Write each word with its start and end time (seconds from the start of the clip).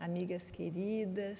amigas 0.00 0.50
queridas, 0.50 1.38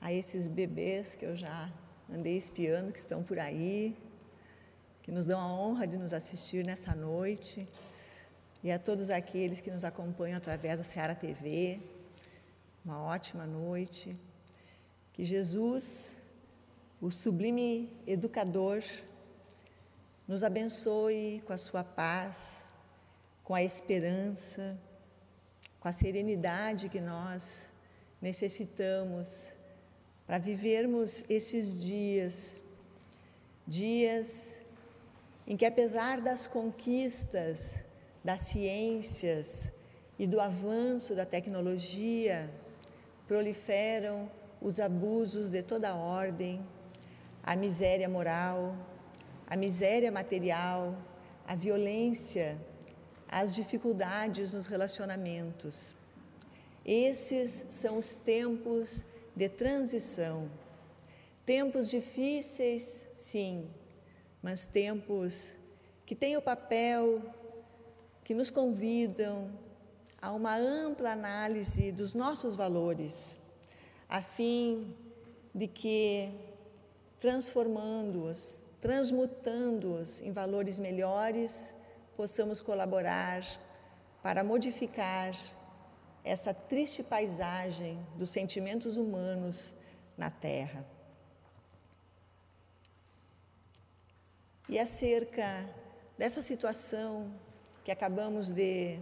a 0.00 0.12
esses 0.12 0.46
bebês 0.46 1.14
que 1.14 1.24
eu 1.24 1.36
já 1.36 1.72
andei 2.12 2.36
espiando 2.36 2.92
que 2.92 2.98
estão 2.98 3.22
por 3.22 3.38
aí, 3.38 3.96
que 5.02 5.12
nos 5.12 5.26
dão 5.26 5.38
a 5.40 5.52
honra 5.52 5.86
de 5.86 5.96
nos 5.96 6.12
assistir 6.12 6.64
nessa 6.64 6.94
noite, 6.94 7.68
e 8.62 8.72
a 8.72 8.78
todos 8.78 9.10
aqueles 9.10 9.60
que 9.60 9.70
nos 9.70 9.84
acompanham 9.84 10.38
através 10.38 10.78
da 10.78 10.84
Seara 10.84 11.14
TV. 11.14 11.80
Uma 12.82 13.02
ótima 13.02 13.46
noite. 13.46 14.16
Que 15.12 15.22
Jesus, 15.22 16.14
o 17.00 17.10
sublime 17.10 17.90
educador, 18.06 18.82
nos 20.26 20.42
abençoe 20.42 21.42
com 21.46 21.52
a 21.52 21.58
sua 21.58 21.84
paz, 21.84 22.66
com 23.42 23.54
a 23.54 23.62
esperança, 23.62 24.78
com 25.84 25.88
a 25.90 25.92
serenidade 25.92 26.88
que 26.88 26.98
nós 26.98 27.70
necessitamos 28.18 29.52
para 30.26 30.38
vivermos 30.38 31.22
esses 31.28 31.78
dias, 31.84 32.58
dias 33.66 34.60
em 35.46 35.58
que, 35.58 35.66
apesar 35.66 36.22
das 36.22 36.46
conquistas 36.46 37.74
das 38.24 38.40
ciências 38.40 39.70
e 40.18 40.26
do 40.26 40.40
avanço 40.40 41.14
da 41.14 41.26
tecnologia, 41.26 42.50
proliferam 43.28 44.30
os 44.62 44.80
abusos 44.80 45.50
de 45.50 45.62
toda 45.62 45.94
ordem, 45.94 46.66
a 47.42 47.54
miséria 47.54 48.08
moral, 48.08 48.74
a 49.46 49.54
miséria 49.54 50.10
material, 50.10 50.96
a 51.46 51.54
violência, 51.54 52.58
as 53.34 53.52
dificuldades 53.52 54.52
nos 54.52 54.68
relacionamentos. 54.68 55.92
Esses 56.86 57.66
são 57.68 57.98
os 57.98 58.14
tempos 58.14 59.04
de 59.34 59.48
transição. 59.48 60.48
Tempos 61.44 61.90
difíceis, 61.90 63.08
sim, 63.18 63.68
mas 64.40 64.66
tempos 64.66 65.50
que 66.06 66.14
têm 66.14 66.36
o 66.36 66.42
papel, 66.42 67.20
que 68.22 68.34
nos 68.34 68.50
convidam 68.50 69.50
a 70.22 70.30
uma 70.30 70.56
ampla 70.56 71.10
análise 71.10 71.90
dos 71.90 72.14
nossos 72.14 72.54
valores, 72.54 73.36
a 74.08 74.22
fim 74.22 74.94
de 75.52 75.66
que, 75.66 76.30
transformando-os, 77.18 78.60
transmutando-os 78.80 80.22
em 80.22 80.30
valores 80.30 80.78
melhores, 80.78 81.74
possamos 82.16 82.60
colaborar 82.60 83.42
para 84.22 84.42
modificar 84.42 85.34
essa 86.24 86.54
triste 86.54 87.02
paisagem 87.02 87.98
dos 88.16 88.30
sentimentos 88.30 88.96
humanos 88.96 89.74
na 90.16 90.30
Terra. 90.30 90.86
E 94.68 94.78
acerca 94.78 95.68
dessa 96.16 96.40
situação 96.40 97.30
que 97.84 97.90
acabamos 97.90 98.50
de 98.50 98.98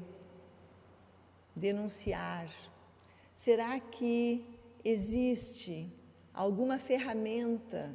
denunciar, 1.54 2.48
será 3.36 3.78
que 3.78 4.44
existe 4.84 5.88
alguma 6.34 6.78
ferramenta 6.78 7.94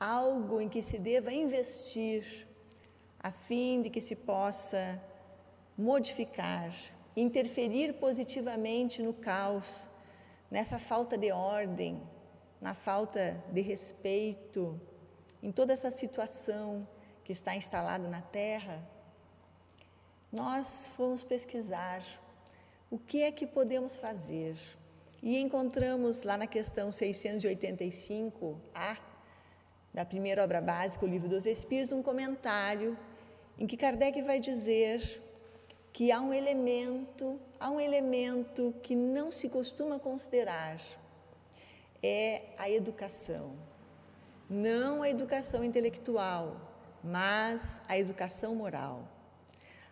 algo 0.00 0.60
em 0.60 0.68
que 0.68 0.82
se 0.82 0.98
deva 0.98 1.32
investir 1.32 2.48
a 3.22 3.30
fim 3.30 3.82
de 3.82 3.90
que 3.90 4.00
se 4.00 4.16
possa 4.16 4.98
modificar, 5.76 6.72
interferir 7.14 7.92
positivamente 7.94 9.02
no 9.02 9.12
caos, 9.12 9.90
nessa 10.50 10.78
falta 10.78 11.18
de 11.18 11.30
ordem, 11.30 12.02
na 12.60 12.74
falta 12.74 13.42
de 13.52 13.60
respeito, 13.60 14.80
em 15.42 15.52
toda 15.52 15.72
essa 15.72 15.90
situação 15.90 16.86
que 17.22 17.32
está 17.32 17.54
instalada 17.54 18.08
na 18.08 18.22
Terra, 18.22 18.82
nós 20.32 20.90
fomos 20.96 21.22
pesquisar 21.22 22.02
o 22.90 22.98
que 22.98 23.22
é 23.22 23.30
que 23.30 23.46
podemos 23.46 23.96
fazer. 23.96 24.56
E 25.22 25.38
encontramos 25.38 26.22
lá 26.22 26.38
na 26.38 26.46
questão 26.46 26.90
685A 26.90 28.98
da 29.92 30.04
primeira 30.04 30.42
obra 30.42 30.60
básica, 30.60 31.04
o 31.04 31.08
Livro 31.08 31.28
dos 31.28 31.46
Espíritos, 31.46 31.92
um 31.92 32.02
comentário 32.02 32.96
em 33.60 33.66
que 33.66 33.76
Kardec 33.76 34.22
vai 34.22 34.40
dizer 34.40 35.22
que 35.92 36.10
há 36.10 36.18
um 36.18 36.32
elemento, 36.32 37.38
há 37.60 37.70
um 37.70 37.78
elemento 37.78 38.74
que 38.82 38.96
não 38.96 39.30
se 39.30 39.50
costuma 39.50 39.98
considerar, 39.98 40.80
é 42.02 42.42
a 42.56 42.70
educação. 42.70 43.52
Não 44.48 45.02
a 45.02 45.10
educação 45.10 45.62
intelectual, 45.62 46.56
mas 47.04 47.78
a 47.86 47.98
educação 47.98 48.54
moral. 48.54 49.06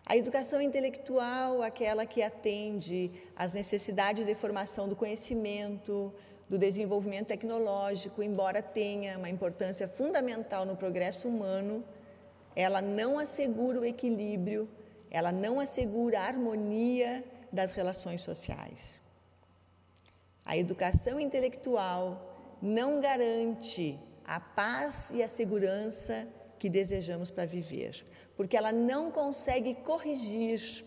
A 0.07 0.17
educação 0.17 0.63
intelectual, 0.63 1.63
aquela 1.63 2.07
que 2.07 2.23
atende 2.23 3.13
às 3.37 3.53
necessidades 3.53 4.25
de 4.25 4.35
formação 4.35 4.89
do 4.89 4.97
conhecimento, 4.97 6.11
do 6.49 6.57
desenvolvimento 6.57 7.27
tecnológico, 7.27 8.23
embora 8.23 8.63
tenha 8.63 9.19
uma 9.19 9.29
importância 9.29 9.87
fundamental 9.87 10.65
no 10.65 10.75
progresso 10.75 11.29
humano, 11.29 11.85
ela 12.59 12.83
não 12.83 13.21
assegura 13.21 13.79
o 13.79 13.85
equilíbrio, 13.85 14.69
ela 15.13 15.31
não 15.31 15.61
assegura 15.61 16.19
a 16.19 16.25
harmonia 16.25 17.25
das 17.53 17.71
relações 17.71 18.21
sociais. 18.21 19.01
A 20.45 20.57
educação 20.57 21.21
intelectual 21.21 22.59
não 22.61 23.01
garante 23.01 23.97
a 24.25 24.41
paz 24.41 25.13
e 25.15 25.23
a 25.23 25.29
segurança 25.29 26.27
que 26.59 26.69
desejamos 26.69 27.31
para 27.31 27.47
viver, 27.47 28.05
porque 28.37 28.57
ela 28.57 28.73
não 28.73 29.13
consegue 29.13 29.77
corrigir 29.77 30.85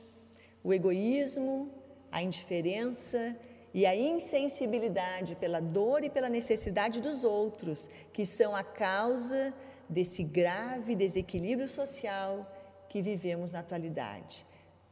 o 0.62 0.74
egoísmo, 0.74 1.72
a 2.12 2.22
indiferença 2.22 3.38
e 3.74 3.86
a 3.86 3.96
insensibilidade 3.96 5.38
pela 5.38 5.62
dor 5.62 6.04
e 6.04 6.10
pela 6.10 6.28
necessidade 6.28 7.00
dos 7.00 7.24
outros, 7.24 7.90
que 8.12 8.26
são 8.26 8.54
a 8.54 8.62
causa 8.62 9.54
desse 9.92 10.24
grave 10.24 10.96
desequilíbrio 10.96 11.68
social 11.68 12.50
que 12.90 13.02
vivemos 13.02 13.52
na 13.52 13.60
atualidade. 13.60 14.46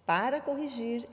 Para 0.06 0.42
corrigir 0.42 1.08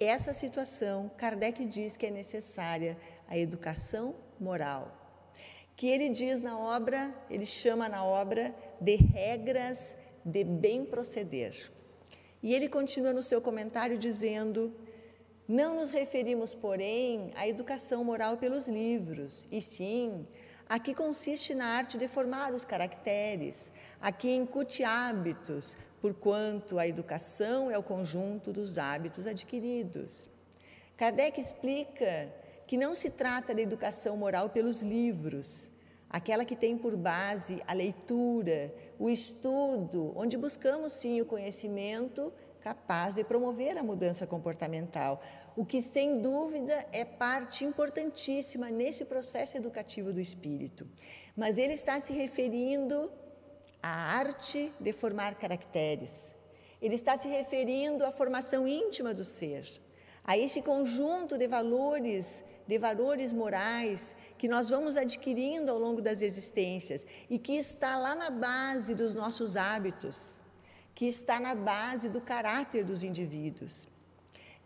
essa 0.00 0.32
situação, 0.32 1.10
Kardec 1.16 1.64
diz 1.66 1.96
que 1.96 2.06
é 2.06 2.10
necessária 2.10 2.96
a 3.28 3.36
educação 3.36 4.14
moral, 4.40 4.92
que 5.76 5.86
ele 5.86 6.08
diz 6.08 6.40
na 6.40 6.58
obra, 6.58 7.14
ele 7.28 7.44
chama 7.44 7.88
na 7.88 8.04
obra 8.04 8.54
de 8.80 8.96
regras 8.96 9.94
de 10.24 10.42
bem 10.42 10.84
proceder. 10.84 11.70
E 12.42 12.54
ele 12.54 12.68
continua 12.68 13.12
no 13.12 13.22
seu 13.22 13.40
comentário 13.40 13.98
dizendo 13.98 14.74
não 15.48 15.76
nos 15.76 15.90
referimos, 15.90 16.54
porém, 16.54 17.30
à 17.36 17.46
educação 17.46 18.02
moral 18.02 18.36
pelos 18.36 18.66
livros, 18.66 19.46
e 19.50 19.62
sim 19.62 20.26
a 20.68 20.78
que 20.78 20.94
consiste 20.94 21.54
na 21.54 21.66
arte 21.66 21.96
de 21.96 22.08
formar 22.08 22.52
os 22.52 22.64
caracteres, 22.64 23.70
a 24.00 24.10
que 24.10 24.30
incute 24.30 24.82
hábitos, 24.82 25.76
porquanto 26.00 26.78
a 26.78 26.86
educação 26.86 27.70
é 27.70 27.78
o 27.78 27.82
conjunto 27.82 28.52
dos 28.52 28.76
hábitos 28.76 29.26
adquiridos. 29.26 30.28
Kardec 30.96 31.40
explica 31.40 32.32
que 32.66 32.76
não 32.76 32.94
se 32.94 33.10
trata 33.10 33.54
da 33.54 33.60
educação 33.60 34.16
moral 34.16 34.50
pelos 34.50 34.82
livros, 34.82 35.70
aquela 36.10 36.44
que 36.44 36.56
tem 36.56 36.76
por 36.76 36.96
base 36.96 37.62
a 37.66 37.72
leitura, 37.72 38.74
o 38.98 39.08
estudo, 39.08 40.12
onde 40.16 40.36
buscamos 40.36 40.94
sim 40.94 41.20
o 41.20 41.26
conhecimento 41.26 42.32
capaz 42.66 43.14
de 43.14 43.22
promover 43.22 43.78
a 43.78 43.82
mudança 43.84 44.26
comportamental, 44.26 45.22
o 45.54 45.64
que 45.64 45.80
sem 45.80 46.20
dúvida 46.20 46.84
é 46.90 47.04
parte 47.04 47.64
importantíssima 47.64 48.70
nesse 48.70 49.04
processo 49.04 49.56
educativo 49.56 50.12
do 50.12 50.18
espírito. 50.18 50.84
Mas 51.36 51.58
ele 51.58 51.74
está 51.74 52.00
se 52.00 52.12
referindo 52.12 53.08
à 53.80 54.16
arte 54.18 54.72
de 54.80 54.92
formar 54.92 55.36
caracteres. 55.36 56.32
Ele 56.82 56.96
está 56.96 57.16
se 57.16 57.28
referindo 57.28 58.04
à 58.04 58.10
formação 58.10 58.66
íntima 58.66 59.14
do 59.14 59.24
ser, 59.24 59.64
a 60.24 60.36
esse 60.36 60.60
conjunto 60.60 61.38
de 61.38 61.46
valores, 61.46 62.42
de 62.66 62.78
valores 62.78 63.32
morais 63.32 64.16
que 64.36 64.48
nós 64.48 64.70
vamos 64.70 64.96
adquirindo 64.96 65.70
ao 65.70 65.78
longo 65.78 66.02
das 66.02 66.20
existências 66.20 67.06
e 67.30 67.38
que 67.38 67.52
está 67.52 67.96
lá 67.96 68.16
na 68.16 68.28
base 68.28 68.92
dos 68.92 69.14
nossos 69.14 69.56
hábitos 69.56 70.44
que 70.96 71.06
está 71.06 71.38
na 71.38 71.54
base 71.54 72.08
do 72.08 72.22
caráter 72.22 72.82
dos 72.82 73.02
indivíduos. 73.02 73.86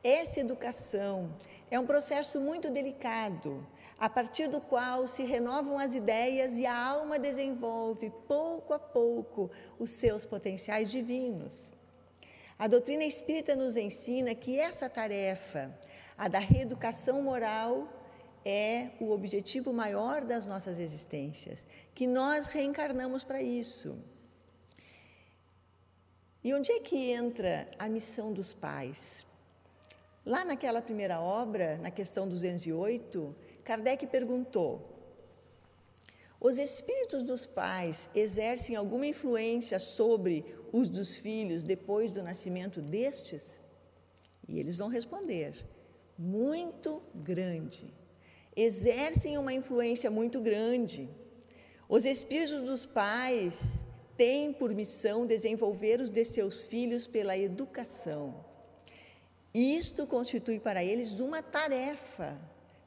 Essa 0.02 0.38
educação 0.38 1.34
é 1.68 1.78
um 1.78 1.84
processo 1.84 2.40
muito 2.40 2.70
delicado, 2.70 3.66
a 3.98 4.08
partir 4.08 4.46
do 4.46 4.60
qual 4.60 5.08
se 5.08 5.24
renovam 5.24 5.76
as 5.76 5.92
ideias 5.92 6.56
e 6.56 6.64
a 6.64 6.86
alma 6.86 7.18
desenvolve, 7.18 8.12
pouco 8.28 8.72
a 8.72 8.78
pouco, 8.78 9.50
os 9.76 9.90
seus 9.90 10.24
potenciais 10.24 10.88
divinos. 10.88 11.72
A 12.56 12.68
doutrina 12.68 13.04
espírita 13.04 13.56
nos 13.56 13.76
ensina 13.76 14.32
que 14.32 14.56
essa 14.56 14.88
tarefa, 14.88 15.76
a 16.16 16.28
da 16.28 16.38
reeducação 16.38 17.20
moral, 17.22 17.88
é 18.44 18.90
o 19.00 19.10
objetivo 19.10 19.72
maior 19.72 20.24
das 20.24 20.46
nossas 20.46 20.78
existências, 20.78 21.66
que 21.92 22.06
nós 22.06 22.46
reencarnamos 22.46 23.24
para 23.24 23.42
isso. 23.42 23.98
E 26.42 26.54
onde 26.54 26.72
é 26.72 26.80
que 26.80 26.96
entra 27.10 27.68
a 27.78 27.86
missão 27.86 28.32
dos 28.32 28.54
pais? 28.54 29.26
Lá 30.24 30.42
naquela 30.42 30.80
primeira 30.80 31.20
obra, 31.20 31.76
na 31.78 31.90
questão 31.90 32.26
208, 32.26 33.34
Kardec 33.62 34.06
perguntou: 34.06 34.80
os 36.40 36.56
espíritos 36.56 37.22
dos 37.22 37.44
pais 37.44 38.08
exercem 38.14 38.74
alguma 38.74 39.06
influência 39.06 39.78
sobre 39.78 40.42
os 40.72 40.88
dos 40.88 41.14
filhos 41.14 41.62
depois 41.62 42.10
do 42.10 42.22
nascimento 42.22 42.80
destes? 42.80 43.58
E 44.48 44.58
eles 44.58 44.76
vão 44.76 44.88
responder: 44.88 45.52
muito 46.16 47.02
grande. 47.14 47.92
Exercem 48.56 49.36
uma 49.36 49.52
influência 49.52 50.10
muito 50.10 50.40
grande. 50.40 51.06
Os 51.86 52.06
espíritos 52.06 52.64
dos 52.64 52.86
pais 52.86 53.84
têm 54.20 54.52
por 54.52 54.74
missão 54.74 55.24
desenvolver 55.24 55.98
os 55.98 56.10
de 56.10 56.26
seus 56.26 56.62
filhos 56.62 57.06
pela 57.06 57.38
educação. 57.38 58.44
Isto 59.54 60.06
constitui 60.06 60.60
para 60.60 60.84
eles 60.84 61.20
uma 61.20 61.42
tarefa. 61.42 62.38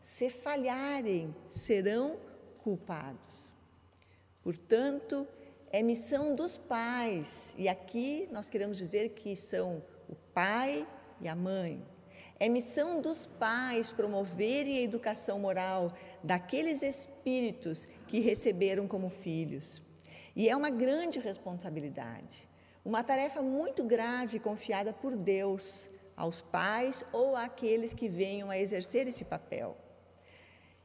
Se 0.04 0.30
falharem, 0.30 1.36
serão 1.50 2.20
culpados. 2.60 3.52
Portanto, 4.44 5.28
é 5.72 5.82
missão 5.82 6.36
dos 6.36 6.56
pais, 6.56 7.52
e 7.58 7.68
aqui 7.68 8.30
nós 8.32 8.48
queremos 8.48 8.78
dizer 8.78 9.10
que 9.10 9.36
são 9.36 9.82
o 10.08 10.14
pai 10.36 10.88
e 11.20 11.28
a 11.28 11.36
mãe. 11.36 11.84
É 12.40 12.48
missão 12.48 13.02
dos 13.02 13.26
pais 13.26 13.92
promoverem 13.92 14.78
a 14.78 14.82
educação 14.82 15.40
moral 15.40 15.92
daqueles 16.24 16.84
espíritos 16.84 17.88
que 18.08 18.20
receberam 18.20 18.88
como 18.88 19.10
filhos. 19.10 19.83
E 20.36 20.50
é 20.50 20.56
uma 20.56 20.70
grande 20.70 21.20
responsabilidade, 21.20 22.50
uma 22.84 23.04
tarefa 23.04 23.42
muito 23.42 23.84
grave 23.84 24.40
confiada 24.40 24.92
por 24.92 25.16
Deus 25.16 25.88
aos 26.16 26.42
pais 26.42 27.04
ou 27.12 27.36
àqueles 27.36 27.94
que 27.94 28.10
venham 28.10 28.50
a 28.50 28.58
exercer 28.58 29.08
esse 29.08 29.24
papel. 29.24 29.78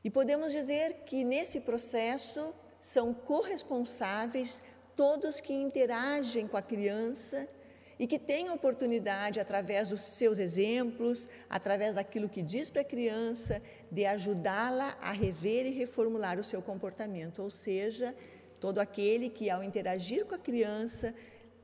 E 0.05 0.11
podemos 0.11 0.53
dizer 0.53 1.03
que 1.07 1.25
nesse 1.25 1.61
processo 1.61 2.55
são 2.81 3.13
corresponsáveis 3.13 4.63
todos 4.95 5.41
que 5.41 5.53
interagem 5.53 6.47
com 6.47 6.57
a 6.57 6.63
criança 6.63 7.49
e 7.99 8.07
que 8.07 8.19
têm 8.19 8.49
oportunidade, 8.51 9.41
através 9.41 9.89
dos 9.89 10.03
seus 10.03 10.39
exemplos, 10.39 11.27
através 11.51 11.97
daquilo 11.97 12.29
que 12.29 12.43
diz 12.43 12.71
para 12.71 12.83
a 12.83 12.85
criança, 12.85 13.61
de 13.91 14.07
ajudá-la 14.07 14.97
a 15.01 15.11
rever 15.11 15.67
e 15.67 15.71
reformular 15.71 16.39
o 16.39 16.45
seu 16.45 16.63
comportamento. 16.63 17.43
Ou 17.43 17.51
seja, 17.51 18.15
todo 18.61 18.79
aquele 18.79 19.29
que, 19.29 19.51
ao 19.51 19.63
interagir 19.63 20.27
com 20.27 20.35
a 20.35 20.39
criança, 20.39 21.15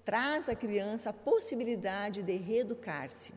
traz 0.05 0.49
à 0.49 0.55
criança 0.55 1.11
a 1.11 1.13
possibilidade 1.13 2.23
de 2.23 2.37
reeducar-se. 2.37 3.33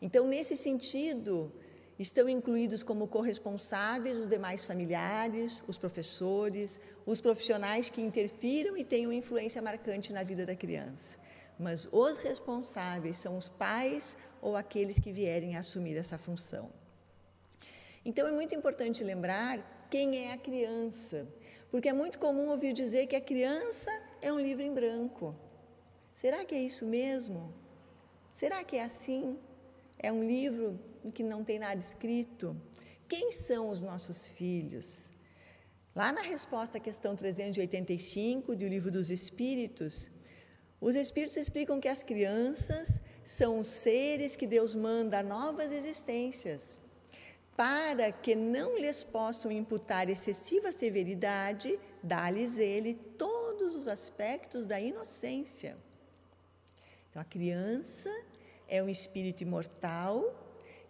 Então, 0.00 0.26
nesse 0.26 0.56
sentido, 0.56 1.52
Estão 1.98 2.28
incluídos 2.28 2.82
como 2.82 3.06
corresponsáveis 3.06 4.16
os 4.16 4.28
demais 4.28 4.64
familiares, 4.64 5.62
os 5.68 5.78
professores, 5.78 6.80
os 7.04 7.20
profissionais 7.20 7.90
que 7.90 8.00
interfiram 8.00 8.76
e 8.76 8.82
tenham 8.82 9.12
influência 9.12 9.60
marcante 9.60 10.12
na 10.12 10.22
vida 10.24 10.44
da 10.46 10.56
criança. 10.56 11.16
Mas 11.58 11.86
os 11.92 12.18
responsáveis 12.18 13.18
são 13.18 13.36
os 13.36 13.48
pais 13.48 14.16
ou 14.40 14.56
aqueles 14.56 14.98
que 14.98 15.12
vierem 15.12 15.56
a 15.56 15.60
assumir 15.60 15.96
essa 15.96 16.18
função. 16.18 16.70
Então 18.04 18.26
é 18.26 18.32
muito 18.32 18.54
importante 18.54 19.04
lembrar 19.04 19.81
quem 19.92 20.24
é 20.24 20.32
a 20.32 20.38
criança, 20.38 21.28
porque 21.70 21.90
é 21.90 21.92
muito 21.92 22.18
comum 22.18 22.48
ouvir 22.48 22.72
dizer 22.72 23.06
que 23.06 23.14
a 23.14 23.20
criança 23.20 23.90
é 24.22 24.32
um 24.32 24.40
livro 24.40 24.62
em 24.62 24.72
branco. 24.72 25.36
Será 26.14 26.46
que 26.46 26.54
é 26.54 26.62
isso 26.70 26.86
mesmo? 26.86 27.52
Será 28.32 28.64
que 28.64 28.76
é 28.76 28.84
assim? 28.84 29.38
É 29.98 30.10
um 30.10 30.24
livro 30.26 30.80
que 31.12 31.22
não 31.22 31.44
tem 31.44 31.58
nada 31.58 31.78
escrito? 31.78 32.56
Quem 33.06 33.32
são 33.32 33.68
os 33.68 33.82
nossos 33.82 34.30
filhos? 34.30 35.10
Lá 35.94 36.10
na 36.10 36.22
resposta 36.22 36.78
à 36.78 36.80
questão 36.80 37.14
385 37.14 38.56
do 38.56 38.66
Livro 38.66 38.90
dos 38.90 39.10
Espíritos, 39.10 40.10
os 40.80 40.94
Espíritos 40.96 41.36
explicam 41.36 41.78
que 41.78 41.88
as 41.88 42.02
crianças 42.02 42.98
são 43.22 43.58
os 43.58 43.66
seres 43.66 44.36
que 44.36 44.46
Deus 44.46 44.74
manda 44.74 45.18
a 45.18 45.22
novas 45.22 45.70
existências, 45.70 46.78
para 47.56 48.10
que 48.10 48.34
não 48.34 48.78
lhes 48.78 49.04
possam 49.04 49.50
imputar 49.50 50.08
excessiva 50.08 50.72
severidade, 50.72 51.78
dá-lhes 52.02 52.58
ele 52.58 52.94
todos 52.94 53.74
os 53.74 53.86
aspectos 53.86 54.66
da 54.66 54.80
inocência. 54.80 55.76
Então, 57.10 57.20
a 57.20 57.24
criança 57.24 58.10
é 58.66 58.82
um 58.82 58.88
espírito 58.88 59.42
imortal 59.42 60.34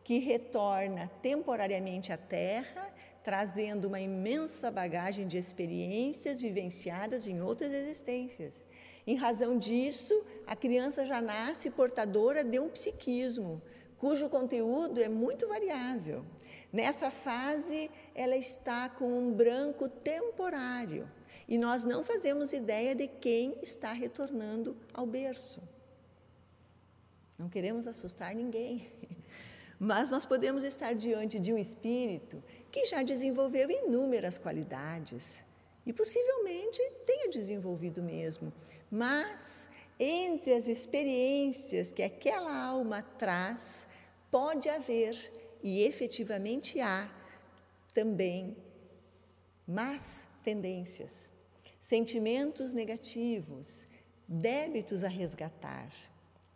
que 0.04 0.18
retorna 0.18 1.10
temporariamente 1.20 2.12
à 2.12 2.16
Terra, 2.16 2.92
trazendo 3.22 3.86
uma 3.86 4.00
imensa 4.00 4.70
bagagem 4.70 5.26
de 5.26 5.38
experiências 5.38 6.40
vivenciadas 6.40 7.26
em 7.26 7.40
outras 7.40 7.72
existências. 7.72 8.64
Em 9.06 9.16
razão 9.16 9.58
disso, 9.58 10.24
a 10.46 10.54
criança 10.54 11.04
já 11.04 11.20
nasce 11.20 11.70
portadora 11.70 12.44
de 12.44 12.58
um 12.58 12.68
psiquismo, 12.68 13.60
cujo 13.98 14.28
conteúdo 14.28 15.00
é 15.00 15.08
muito 15.08 15.48
variável. 15.48 16.24
Nessa 16.72 17.10
fase, 17.10 17.90
ela 18.14 18.36
está 18.36 18.88
com 18.88 19.18
um 19.18 19.32
branco 19.32 19.88
temporário 19.88 21.08
e 21.46 21.58
nós 21.58 21.84
não 21.84 22.02
fazemos 22.02 22.52
ideia 22.52 22.94
de 22.94 23.06
quem 23.06 23.58
está 23.60 23.92
retornando 23.92 24.76
ao 24.94 25.04
berço. 25.04 25.60
Não 27.38 27.48
queremos 27.48 27.86
assustar 27.86 28.34
ninguém. 28.34 28.88
Mas 29.78 30.10
nós 30.10 30.24
podemos 30.24 30.62
estar 30.62 30.94
diante 30.94 31.38
de 31.40 31.52
um 31.52 31.58
espírito 31.58 32.42
que 32.70 32.84
já 32.84 33.02
desenvolveu 33.02 33.68
inúmeras 33.68 34.38
qualidades 34.38 35.42
e 35.84 35.92
possivelmente 35.92 36.80
tenha 37.04 37.28
desenvolvido 37.28 38.00
mesmo, 38.00 38.52
mas 38.88 39.66
entre 39.98 40.52
as 40.52 40.68
experiências 40.68 41.90
que 41.90 42.02
aquela 42.02 42.64
alma 42.64 43.02
traz, 43.02 43.88
pode 44.30 44.68
haver 44.68 45.41
e 45.62 45.82
efetivamente 45.82 46.80
há 46.80 47.10
também 47.94 48.56
más 49.66 50.26
tendências, 50.42 51.12
sentimentos 51.80 52.72
negativos, 52.72 53.86
débitos 54.26 55.04
a 55.04 55.08
resgatar. 55.08 55.92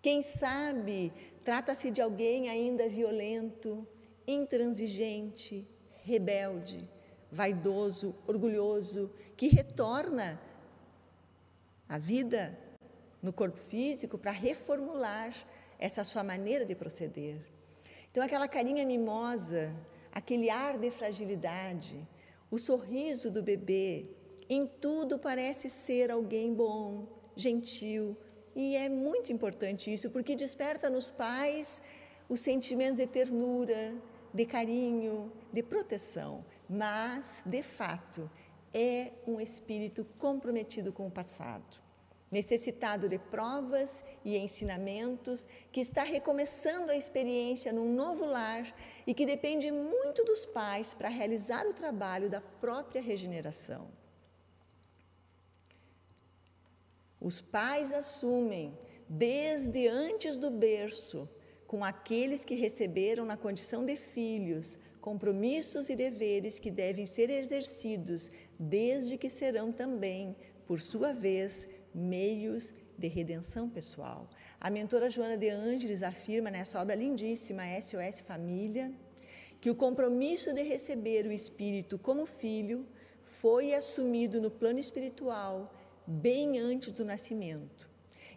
Quem 0.03 0.23
sabe 0.23 1.13
Trata-se 1.47 1.93
de 1.93 2.03
alguém 2.03 2.49
ainda 2.49 2.89
violento, 2.89 3.87
intransigente, 4.27 5.65
rebelde, 6.03 6.91
vaidoso, 7.31 8.17
orgulhoso, 8.27 9.13
que 9.37 9.47
retorna 9.47 10.43
à 11.89 11.99
vida 11.99 12.59
no 13.23 13.33
corpo 13.33 13.59
físico 13.69 14.19
para 14.19 14.33
reformular 14.33 15.33
essa 15.79 16.03
sua 16.03 16.25
maneira 16.25 16.67
de 16.67 16.75
proceder. 16.75 17.47
Então, 18.17 18.25
aquela 18.25 18.49
carinha 18.49 18.87
mimosa, 18.87 19.77
aquele 20.11 20.49
ar 20.49 20.79
de 20.79 20.91
fragilidade, 20.91 22.09
o 22.51 22.59
sorriso 22.59 23.31
do 23.31 23.43
bebê, 23.43 24.09
em 24.49 24.67
tudo 24.67 25.19
parece 25.19 25.69
ser 25.69 26.11
alguém 26.11 26.55
bom, 26.55 27.07
gentil, 27.37 28.17
e 28.55 28.75
é 28.75 28.89
muito 28.89 29.31
importante 29.31 29.93
isso, 29.93 30.09
porque 30.09 30.35
desperta 30.35 30.89
nos 30.89 31.11
pais 31.11 31.83
os 32.27 32.41
sentimentos 32.41 32.97
de 32.97 33.07
ternura, 33.07 33.95
de 34.33 34.47
carinho, 34.47 35.31
de 35.53 35.63
proteção, 35.63 36.43
mas, 36.71 37.43
de 37.45 37.63
fato, 37.63 38.31
é 38.73 39.13
um 39.27 39.39
espírito 39.39 40.07
comprometido 40.19 40.91
com 40.91 41.07
o 41.07 41.11
passado, 41.11 41.83
necessitado 42.31 43.09
de 43.09 43.19
provas 43.19 44.03
e 44.25 44.37
ensinamentos, 44.37 45.47
que 45.71 45.81
está 45.81 46.03
recomeçando 46.03 46.91
a 46.91 46.97
experiência 46.97 47.73
num 47.73 47.93
novo 47.93 48.27
lar 48.27 48.75
e 49.07 49.15
que 49.15 49.25
depende 49.25 49.71
muito 49.71 50.25
dos 50.25 50.45
pais 50.45 50.93
para 50.93 51.09
realizar 51.09 51.67
o 51.67 51.75
trabalho 51.75 52.29
da 52.29 52.41
própria 52.41 53.01
regeneração. 53.01 53.89
Os 57.21 57.41
pais 57.41 57.93
assumem, 57.93 58.77
desde 59.09 59.89
antes 59.89 60.37
do 60.37 60.51
berço, 60.51 61.29
com 61.67 61.85
aqueles 61.85 62.45
que 62.45 62.55
receberam 62.55 63.25
na 63.25 63.37
condição 63.37 63.85
de 63.85 63.97
filhos, 63.97 64.79
compromissos 65.01 65.89
e 65.89 65.97
deveres 65.97 66.59
que 66.59 66.71
devem 66.71 67.07
ser 67.07 67.31
exercidos, 67.31 68.31
desde 68.59 69.17
que 69.17 69.31
serão 69.31 69.73
também, 69.73 70.37
por 70.67 70.81
sua 70.81 71.13
vez, 71.13 71.67
meios 71.97 72.73
de 72.99 73.09
redenção 73.09 73.69
pessoal. 73.69 74.29
A 74.61 74.69
mentora 74.69 75.11
Joana 75.11 75.37
de 75.37 75.49
Ângeles 75.49 76.03
afirma 76.03 76.51
nessa 76.51 76.81
obra 76.81 76.95
lindíssima, 76.95 77.63
SOS 77.81 78.21
Família, 78.21 78.93
que 79.61 79.71
o 79.71 79.75
compromisso 79.75 80.53
de 80.53 80.63
receber 80.63 81.27
o 81.27 81.33
Espírito 81.33 81.99
como 81.99 82.27
filho 82.27 82.87
foi 83.41 83.75
assumido 83.75 84.41
no 84.41 84.51
plano 84.51 84.79
espiritual 84.79 85.73
bem 86.07 86.59
antes 86.59 86.93
do 86.93 87.05
nascimento. 87.05 87.89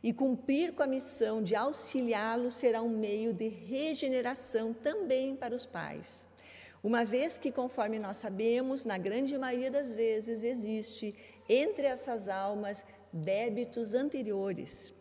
E 0.01 0.13
cumprir 0.13 0.73
com 0.73 0.81
a 0.81 0.87
missão 0.87 1.43
de 1.43 1.55
auxiliá-lo 1.55 2.49
será 2.51 2.81
um 2.81 2.89
meio 2.89 3.33
de 3.33 3.49
regeneração 3.49 4.73
também 4.73 5.35
para 5.35 5.53
os 5.53 5.65
pais. 5.65 6.25
Uma 6.81 7.03
vez 7.03 7.37
que, 7.37 7.51
conforme 7.51 7.99
nós 7.99 8.15
sabemos, 8.15 8.85
na 8.85 8.97
grande 8.97 9.37
maioria 9.37 9.69
das 9.69 9.93
vezes 9.93 10.43
existe 10.43 11.13
entre 11.49 11.85
essas 11.85 12.29
almas 12.29 12.85
débitos 13.11 13.93
anteriores, 13.93 14.93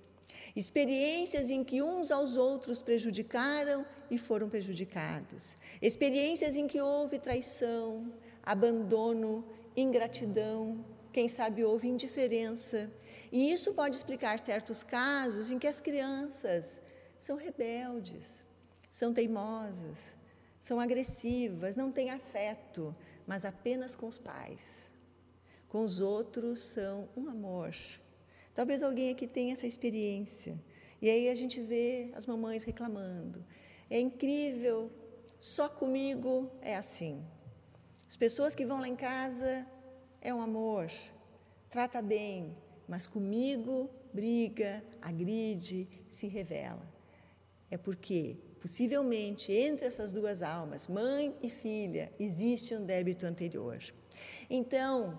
experiências 0.55 1.51
em 1.51 1.63
que 1.63 1.83
uns 1.83 2.11
aos 2.11 2.37
outros 2.37 2.81
prejudicaram 2.81 3.85
e 4.11 4.19
foram 4.19 4.49
prejudicados, 4.49 5.57
experiências 5.81 6.57
em 6.57 6.67
que 6.67 6.81
houve 6.81 7.19
traição, 7.19 8.13
abandono, 8.43 9.45
ingratidão, 9.77 10.85
quem 11.13 11.29
sabe 11.29 11.65
houve 11.65 11.89
indiferença. 11.89 12.91
E 13.31 13.51
isso 13.53 13.75
pode 13.75 13.97
explicar 13.97 14.39
certos 14.45 14.83
casos 14.83 15.51
em 15.51 15.59
que 15.59 15.67
as 15.67 15.81
crianças 15.81 16.81
são 17.19 17.37
rebeldes, 17.37 18.47
são 18.91 19.13
teimosas, 19.13 20.17
são 20.61 20.81
agressivas, 20.81 21.77
não 21.77 21.91
têm 21.91 22.11
afeto, 22.11 22.95
mas 23.27 23.45
apenas 23.45 23.95
com 23.95 24.07
os 24.07 24.19
pais. 24.19 24.88
Com 25.69 25.85
os 25.85 26.01
outros 26.01 26.61
são 26.61 27.09
um 27.17 27.29
amor. 27.29 27.75
Talvez 28.55 28.83
alguém 28.83 29.11
aqui 29.11 29.27
tenha 29.27 29.53
essa 29.53 29.67
experiência. 29.67 30.59
E 31.01 31.09
aí 31.09 31.29
a 31.29 31.35
gente 31.35 31.61
vê 31.61 32.11
as 32.15 32.27
mamães 32.27 32.65
reclamando. 32.65 33.45
É 33.89 34.01
incrível, 34.01 34.91
só 35.39 35.69
comigo 35.69 36.51
é 36.61 36.75
assim. 36.77 37.25
As 38.09 38.17
pessoas 38.17 38.55
que 38.55 38.67
vão 38.67 38.81
lá 38.81 38.89
em 38.89 38.97
casa 38.97 39.67
é 40.21 40.35
um 40.35 40.41
amor, 40.41 40.91
trata 41.69 42.03
bem, 42.03 42.57
mas 42.89 43.07
comigo 43.07 43.91
briga, 44.13 44.83
agride, 45.01 45.89
se 46.11 46.27
revela. 46.27 46.91
É 47.71 47.77
porque 47.77 48.39
Possivelmente, 48.61 49.53
entre 49.53 49.87
essas 49.87 50.13
duas 50.13 50.43
almas, 50.43 50.89
mãe 50.89 51.35
e 51.41 51.49
filha, 51.49 52.13
existe 52.19 52.75
um 52.75 52.85
débito 52.85 53.25
anterior. 53.25 53.79
Então, 54.51 55.19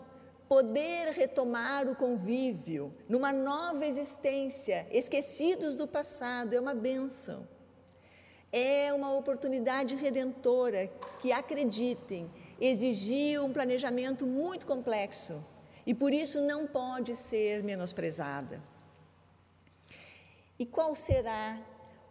poder 0.49 1.11
retomar 1.13 1.87
o 1.87 1.95
convívio 1.95 2.91
numa 3.07 3.31
nova 3.31 3.85
existência, 3.85 4.87
esquecidos 4.91 5.75
do 5.75 5.87
passado, 5.87 6.55
é 6.55 6.59
uma 6.59 6.73
benção. 6.73 7.47
É 8.51 8.91
uma 8.91 9.13
oportunidade 9.13 9.93
redentora 9.93 10.91
que, 11.21 11.31
acreditem, 11.31 12.31
exigiu 12.59 13.45
um 13.45 13.53
planejamento 13.53 14.25
muito 14.25 14.65
complexo 14.65 15.45
e 15.85 15.93
por 15.93 16.11
isso 16.11 16.41
não 16.41 16.65
pode 16.65 17.15
ser 17.15 17.63
menosprezada. 17.63 18.59
E 20.57 20.65
qual 20.65 20.95
será 20.95 21.61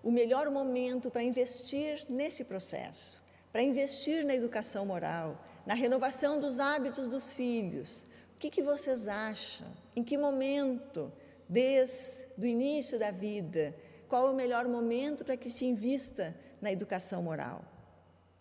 o 0.00 0.12
melhor 0.12 0.48
momento 0.48 1.10
para 1.10 1.24
investir 1.24 2.06
nesse 2.08 2.44
processo, 2.44 3.20
para 3.52 3.62
investir 3.62 4.24
na 4.24 4.34
educação 4.34 4.86
moral, 4.86 5.44
na 5.66 5.74
renovação 5.74 6.38
dos 6.38 6.60
hábitos 6.60 7.08
dos 7.08 7.32
filhos. 7.32 8.06
O 8.38 8.40
que, 8.40 8.50
que 8.50 8.62
vocês 8.62 9.08
acham? 9.08 9.66
Em 9.96 10.04
que 10.04 10.16
momento, 10.16 11.12
desde 11.48 12.24
o 12.38 12.46
início 12.46 12.96
da 12.96 13.10
vida, 13.10 13.74
qual 14.06 14.28
é 14.28 14.30
o 14.30 14.34
melhor 14.34 14.68
momento 14.68 15.24
para 15.24 15.36
que 15.36 15.50
se 15.50 15.64
invista 15.64 16.38
na 16.60 16.70
educação 16.70 17.20
moral? 17.20 17.64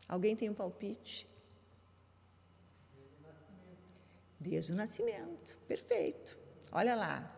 Alguém 0.08 0.36
tem 0.36 0.52
um 0.52 0.54
palpite? 0.54 1.28
Desde 2.94 3.24
o 3.24 3.26
nascimento. 3.26 3.82
Desde 4.40 4.72
o 4.72 4.76
nascimento, 4.76 5.58
perfeito. 5.68 6.38
Olha 6.72 6.96
lá, 6.96 7.36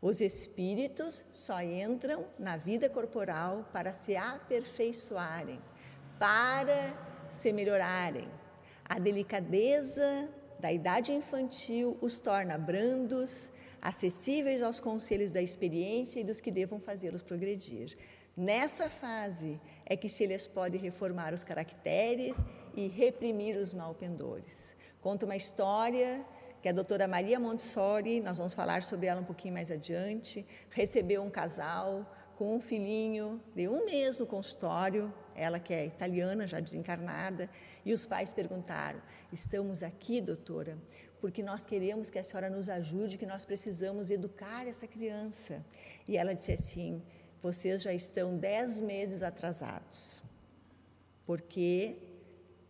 os 0.00 0.20
espíritos 0.20 1.24
só 1.32 1.60
entram 1.60 2.24
na 2.38 2.56
vida 2.56 2.88
corporal 2.88 3.68
para 3.72 3.92
se 3.92 4.14
aperfeiçoarem, 4.14 5.60
para 6.20 6.96
se 7.42 7.52
melhorarem. 7.52 8.30
A 8.84 9.00
delicadeza 9.00 10.32
da 10.58 10.72
idade 10.72 11.12
infantil 11.12 11.96
os 12.00 12.20
torna 12.20 12.56
brandos, 12.56 13.52
acessíveis 13.80 14.62
aos 14.62 14.80
conselhos 14.80 15.30
da 15.30 15.42
experiência 15.42 16.20
e 16.20 16.24
dos 16.24 16.40
que 16.40 16.50
devam 16.50 16.80
fazê-los 16.80 17.22
progredir. 17.22 17.96
Nessa 18.36 18.88
fase 18.88 19.60
é 19.86 19.96
que 19.96 20.08
se 20.08 20.26
lhes 20.26 20.46
pode 20.46 20.76
reformar 20.76 21.32
os 21.32 21.44
caracteres 21.44 22.34
e 22.74 22.88
reprimir 22.88 23.56
os 23.56 23.72
malpendores. 23.72 24.74
Conta 25.00 25.24
uma 25.26 25.36
história 25.36 26.24
que 26.60 26.68
a 26.68 26.72
doutora 26.72 27.06
Maria 27.06 27.38
Montessori, 27.38 28.20
nós 28.20 28.38
vamos 28.38 28.54
falar 28.54 28.82
sobre 28.82 29.06
ela 29.06 29.20
um 29.20 29.24
pouquinho 29.24 29.52
mais 29.52 29.70
adiante, 29.70 30.46
recebeu 30.70 31.22
um 31.22 31.28
casal 31.28 32.10
com 32.36 32.56
um 32.56 32.60
filhinho 32.60 33.40
de 33.54 33.68
um 33.68 33.84
mês 33.84 34.18
no 34.18 34.26
consultório, 34.26 35.12
ela 35.34 35.58
que 35.58 35.72
é 35.72 35.86
italiana, 35.86 36.46
já 36.46 36.60
desencarnada, 36.60 37.48
e 37.84 37.92
os 37.92 38.06
pais 38.06 38.32
perguntaram: 38.32 39.00
Estamos 39.32 39.82
aqui, 39.82 40.20
doutora, 40.20 40.78
porque 41.20 41.42
nós 41.42 41.64
queremos 41.64 42.10
que 42.10 42.18
a 42.18 42.24
senhora 42.24 42.50
nos 42.50 42.68
ajude, 42.68 43.18
que 43.18 43.26
nós 43.26 43.44
precisamos 43.44 44.10
educar 44.10 44.66
essa 44.66 44.86
criança. 44.86 45.64
E 46.06 46.16
ela 46.16 46.34
disse 46.34 46.52
assim: 46.52 47.02
Vocês 47.42 47.82
já 47.82 47.92
estão 47.92 48.36
dez 48.36 48.78
meses 48.80 49.22
atrasados, 49.22 50.22
porque 51.26 51.98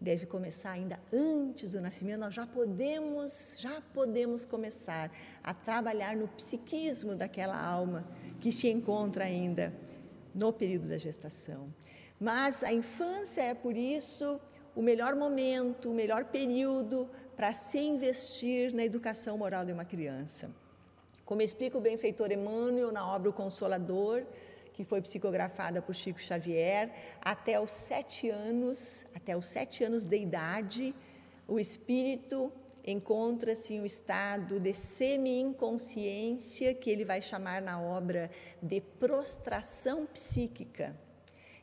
deve 0.04 0.26
começar 0.26 0.72
ainda 0.72 1.00
antes 1.10 1.72
do 1.72 1.80
nascimento, 1.80 2.20
nós 2.20 2.34
já 2.34 2.46
podemos, 2.46 3.54
já 3.58 3.80
podemos 3.94 4.44
começar 4.44 5.10
a 5.42 5.54
trabalhar 5.54 6.14
no 6.14 6.28
psiquismo 6.28 7.16
daquela 7.16 7.58
alma 7.58 8.06
que 8.38 8.52
se 8.52 8.68
encontra 8.68 9.24
ainda 9.24 9.72
no 10.34 10.52
período 10.52 10.88
da 10.88 10.98
gestação. 10.98 11.72
Mas 12.24 12.62
a 12.62 12.72
infância 12.72 13.42
é 13.42 13.52
por 13.52 13.76
isso 13.76 14.40
o 14.74 14.80
melhor 14.80 15.14
momento, 15.14 15.90
o 15.90 15.94
melhor 15.94 16.24
período 16.24 17.10
para 17.36 17.52
se 17.52 17.78
investir 17.78 18.72
na 18.72 18.82
educação 18.82 19.36
moral 19.36 19.62
de 19.62 19.74
uma 19.74 19.84
criança. 19.84 20.50
Como 21.22 21.42
explica 21.42 21.76
o 21.76 21.82
benfeitor 21.82 22.32
Emmanuel 22.32 22.90
na 22.90 23.06
obra 23.06 23.28
O 23.28 23.32
Consolador, 23.34 24.24
que 24.72 24.84
foi 24.84 25.02
psicografada 25.02 25.82
por 25.82 25.94
Chico 25.94 26.18
Xavier, 26.18 26.90
até 27.20 27.60
os 27.60 27.70
sete 27.70 28.30
anos, 28.30 29.04
até 29.14 29.36
os 29.36 29.44
sete 29.44 29.84
anos 29.84 30.06
de 30.06 30.16
idade, 30.16 30.94
o 31.46 31.60
espírito 31.60 32.50
encontra-se 32.86 33.74
em 33.74 33.82
um 33.82 33.84
estado 33.84 34.58
de 34.58 34.72
semi-inconsciência, 34.72 36.72
que 36.72 36.88
ele 36.88 37.04
vai 37.04 37.20
chamar 37.20 37.60
na 37.60 37.78
obra 37.78 38.30
de 38.62 38.80
prostração 38.80 40.06
psíquica. 40.06 41.03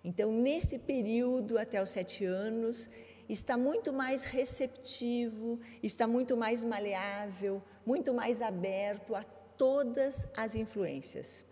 Então, 0.03 0.31
nesse 0.31 0.79
período, 0.79 1.57
até 1.57 1.81
os 1.81 1.91
sete 1.91 2.25
anos, 2.25 2.89
está 3.29 3.57
muito 3.57 3.93
mais 3.93 4.23
receptivo, 4.23 5.59
está 5.81 6.07
muito 6.07 6.35
mais 6.35 6.63
maleável, 6.63 7.61
muito 7.85 8.13
mais 8.13 8.41
aberto 8.41 9.15
a 9.15 9.23
todas 9.23 10.25
as 10.35 10.55
influências. 10.55 11.45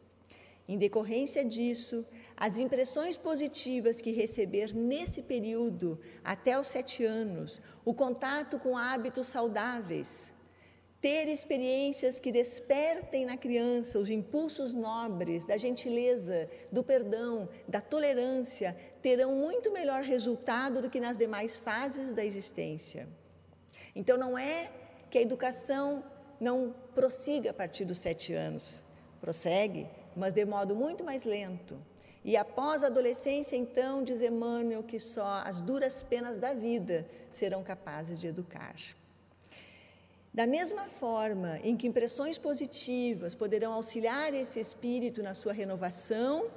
Em 0.68 0.78
decorrência 0.78 1.44
disso, 1.44 2.06
as 2.38 2.58
impressões 2.58 3.18
positivas 3.18 4.02
que 4.02 4.12
receber 4.12 4.76
nesse 4.76 5.22
período, 5.22 6.00
até 6.24 6.60
os 6.60 6.68
sete 6.68 7.04
anos, 7.04 7.62
o 7.84 7.94
contato 7.94 8.60
com 8.60 8.78
hábitos 8.78 9.28
saudáveis, 9.28 10.32
ter 11.02 11.30
experiências 11.30 12.20
que 12.20 12.32
despertem 12.32 13.26
na 13.26 13.38
criança 13.38 13.98
os 13.98 14.10
impulsos 14.10 14.74
nobres 14.74 15.46
da 15.46 15.58
gentileza, 15.58 16.50
do 16.72 16.84
perdão, 16.84 17.48
da 17.68 17.80
tolerância, 17.80 18.76
terão 19.02 19.36
muito 19.36 19.72
melhor 19.72 20.04
resultado 20.04 20.82
do 20.82 20.90
que 20.90 21.00
nas 21.00 21.18
demais 21.18 21.58
fases 21.58 22.14
da 22.14 22.26
existência. 22.26 23.08
Então, 23.96 24.18
não 24.18 24.38
é 24.38 24.70
que 25.10 25.18
a 25.18 25.22
educação 25.22 26.04
não 26.40 26.76
prossiga 26.94 27.52
a 27.52 27.54
partir 27.54 27.86
dos 27.86 27.98
sete 27.98 28.34
anos, 28.34 28.84
prossegue, 29.22 29.88
mas 30.16 30.34
de 30.34 30.46
modo 30.46 30.76
muito 30.76 31.04
mais 31.04 31.24
lento. 31.24 31.80
E 32.26 32.36
após 32.36 32.84
a 32.84 32.88
adolescência, 32.88 33.56
então, 33.56 34.04
diz 34.04 34.22
Emmanuel 34.22 34.84
que 34.84 35.00
só 35.00 35.42
as 35.46 35.62
duras 35.62 36.04
penas 36.04 36.40
da 36.40 36.54
vida 36.54 37.08
serão 37.32 37.64
capazes 37.64 38.20
de 38.20 38.28
educar. 38.28 38.76
Da 40.34 40.46
mesma 40.46 40.84
forma 40.84 41.60
em 41.64 41.76
que 41.76 41.88
impressões 41.88 42.38
positivas 42.38 43.34
poderão 43.34 43.74
auxiliar 43.74 44.34
esse 44.34 44.60
espírito 44.60 45.24
na 45.24 45.34
sua 45.34 45.54
renovação, 45.54 46.48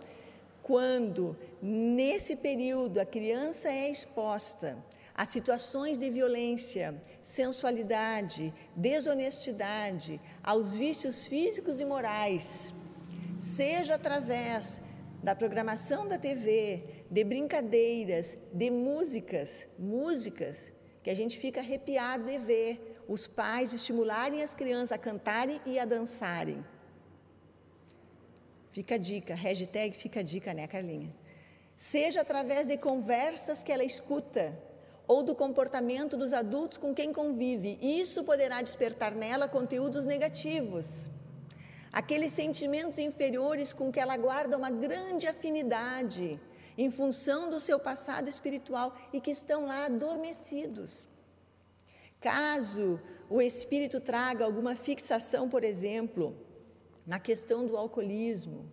quando 0.62 1.36
nesse 1.60 2.36
período 2.36 2.98
a 2.98 3.06
criança 3.06 3.68
é 3.68 3.90
exposta 3.90 4.76
a 5.14 5.26
situações 5.26 5.98
de 5.98 6.10
violência, 6.10 7.00
sensualidade, 7.22 8.52
desonestidade, 8.74 10.20
aos 10.42 10.74
vícios 10.74 11.24
físicos 11.24 11.80
e 11.80 11.84
morais, 11.84 12.72
seja 13.38 13.94
através 13.94 14.80
da 15.22 15.34
programação 15.34 16.08
da 16.08 16.18
TV, 16.18 16.82
de 17.10 17.24
brincadeiras, 17.24 18.36
de 18.52 18.70
músicas, 18.70 19.66
músicas 19.78 20.72
que 21.02 21.10
a 21.10 21.14
gente 21.14 21.38
fica 21.38 21.60
arrepiado 21.60 22.24
de 22.24 22.38
ver 22.38 22.91
os 23.08 23.26
pais 23.26 23.72
estimularem 23.72 24.42
as 24.42 24.54
crianças 24.54 24.92
a 24.92 24.98
cantarem 24.98 25.60
e 25.66 25.78
a 25.78 25.84
dançarem. 25.84 26.64
Fica 28.70 28.94
a 28.94 28.98
dica, 28.98 29.34
hashtag 29.34 29.96
fica 29.96 30.20
a 30.20 30.22
dica, 30.22 30.54
né, 30.54 30.66
Carlinha? 30.66 31.14
Seja 31.76 32.20
através 32.22 32.66
de 32.66 32.76
conversas 32.76 33.62
que 33.62 33.72
ela 33.72 33.84
escuta 33.84 34.56
ou 35.06 35.22
do 35.22 35.34
comportamento 35.34 36.16
dos 36.16 36.32
adultos 36.32 36.78
com 36.78 36.94
quem 36.94 37.12
convive. 37.12 37.78
Isso 37.82 38.24
poderá 38.24 38.62
despertar 38.62 39.14
nela 39.14 39.48
conteúdos 39.48 40.06
negativos. 40.06 41.06
Aqueles 41.92 42.32
sentimentos 42.32 42.98
inferiores 42.98 43.72
com 43.72 43.92
que 43.92 44.00
ela 44.00 44.16
guarda 44.16 44.56
uma 44.56 44.70
grande 44.70 45.26
afinidade 45.26 46.40
em 46.78 46.90
função 46.90 47.50
do 47.50 47.60
seu 47.60 47.78
passado 47.78 48.28
espiritual 48.28 48.96
e 49.12 49.20
que 49.20 49.30
estão 49.30 49.66
lá 49.66 49.84
adormecidos. 49.84 51.06
Caso 52.22 53.00
o 53.28 53.42
espírito 53.42 54.00
traga 54.00 54.44
alguma 54.44 54.76
fixação, 54.76 55.48
por 55.48 55.64
exemplo, 55.64 56.36
na 57.06 57.18
questão 57.18 57.66
do 57.66 57.76
alcoolismo, 57.76 58.70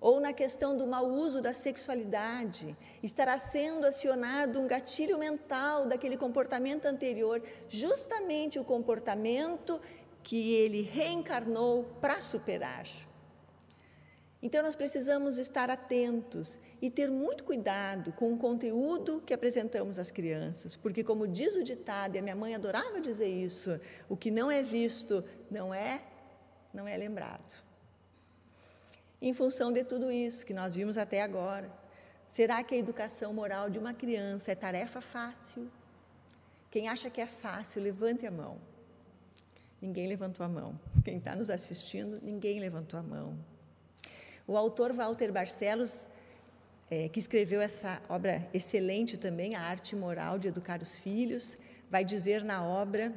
ou 0.00 0.18
na 0.20 0.32
questão 0.32 0.76
do 0.76 0.86
mau 0.86 1.06
uso 1.06 1.42
da 1.42 1.52
sexualidade, 1.52 2.76
estará 3.02 3.38
sendo 3.38 3.86
acionado 3.86 4.60
um 4.60 4.66
gatilho 4.66 5.18
mental 5.18 5.86
daquele 5.86 6.16
comportamento 6.16 6.86
anterior, 6.86 7.42
justamente 7.68 8.58
o 8.58 8.64
comportamento 8.64 9.80
que 10.22 10.54
ele 10.54 10.82
reencarnou 10.82 11.84
para 12.00 12.20
superar. 12.20 12.86
Então, 14.40 14.62
nós 14.62 14.76
precisamos 14.76 15.38
estar 15.38 15.70
atentos 15.70 16.58
e 16.80 16.90
ter 16.90 17.10
muito 17.10 17.44
cuidado 17.44 18.12
com 18.12 18.32
o 18.32 18.36
conteúdo 18.36 19.22
que 19.24 19.32
apresentamos 19.32 19.98
às 19.98 20.10
crianças, 20.10 20.76
porque, 20.76 21.02
como 21.02 21.26
diz 21.26 21.54
o 21.56 21.62
ditado, 21.62 22.16
e 22.16 22.18
a 22.18 22.22
minha 22.22 22.36
mãe 22.36 22.54
adorava 22.54 23.00
dizer 23.00 23.28
isso, 23.28 23.80
o 24.08 24.16
que 24.16 24.30
não 24.30 24.50
é 24.50 24.62
visto 24.62 25.24
não 25.50 25.72
é, 25.72 26.02
não 26.72 26.86
é 26.86 26.96
lembrado. 26.96 27.62
Em 29.20 29.32
função 29.32 29.72
de 29.72 29.82
tudo 29.84 30.10
isso 30.10 30.44
que 30.44 30.52
nós 30.52 30.74
vimos 30.74 30.98
até 30.98 31.22
agora, 31.22 31.70
será 32.28 32.62
que 32.62 32.74
a 32.74 32.78
educação 32.78 33.32
moral 33.32 33.70
de 33.70 33.78
uma 33.78 33.94
criança 33.94 34.52
é 34.52 34.54
tarefa 34.54 35.00
fácil? 35.00 35.70
Quem 36.70 36.88
acha 36.88 37.08
que 37.08 37.20
é 37.20 37.26
fácil, 37.26 37.82
levante 37.82 38.26
a 38.26 38.30
mão. 38.30 38.58
Ninguém 39.80 40.06
levantou 40.06 40.44
a 40.44 40.48
mão. 40.48 40.78
Quem 41.04 41.16
está 41.16 41.34
nos 41.34 41.48
assistindo, 41.48 42.20
ninguém 42.22 42.60
levantou 42.60 43.00
a 43.00 43.02
mão. 43.02 43.38
O 44.46 44.56
autor 44.56 44.92
Walter 44.92 45.32
Barcelos, 45.32 46.06
é, 46.90 47.08
que 47.08 47.18
escreveu 47.18 47.60
essa 47.60 48.00
obra 48.08 48.48
excelente 48.54 49.16
também, 49.16 49.54
A 49.54 49.62
Arte 49.62 49.96
Moral 49.96 50.38
de 50.38 50.48
Educar 50.48 50.80
os 50.80 50.98
Filhos, 50.98 51.56
vai 51.90 52.04
dizer 52.04 52.44
na 52.44 52.64
obra 52.64 53.12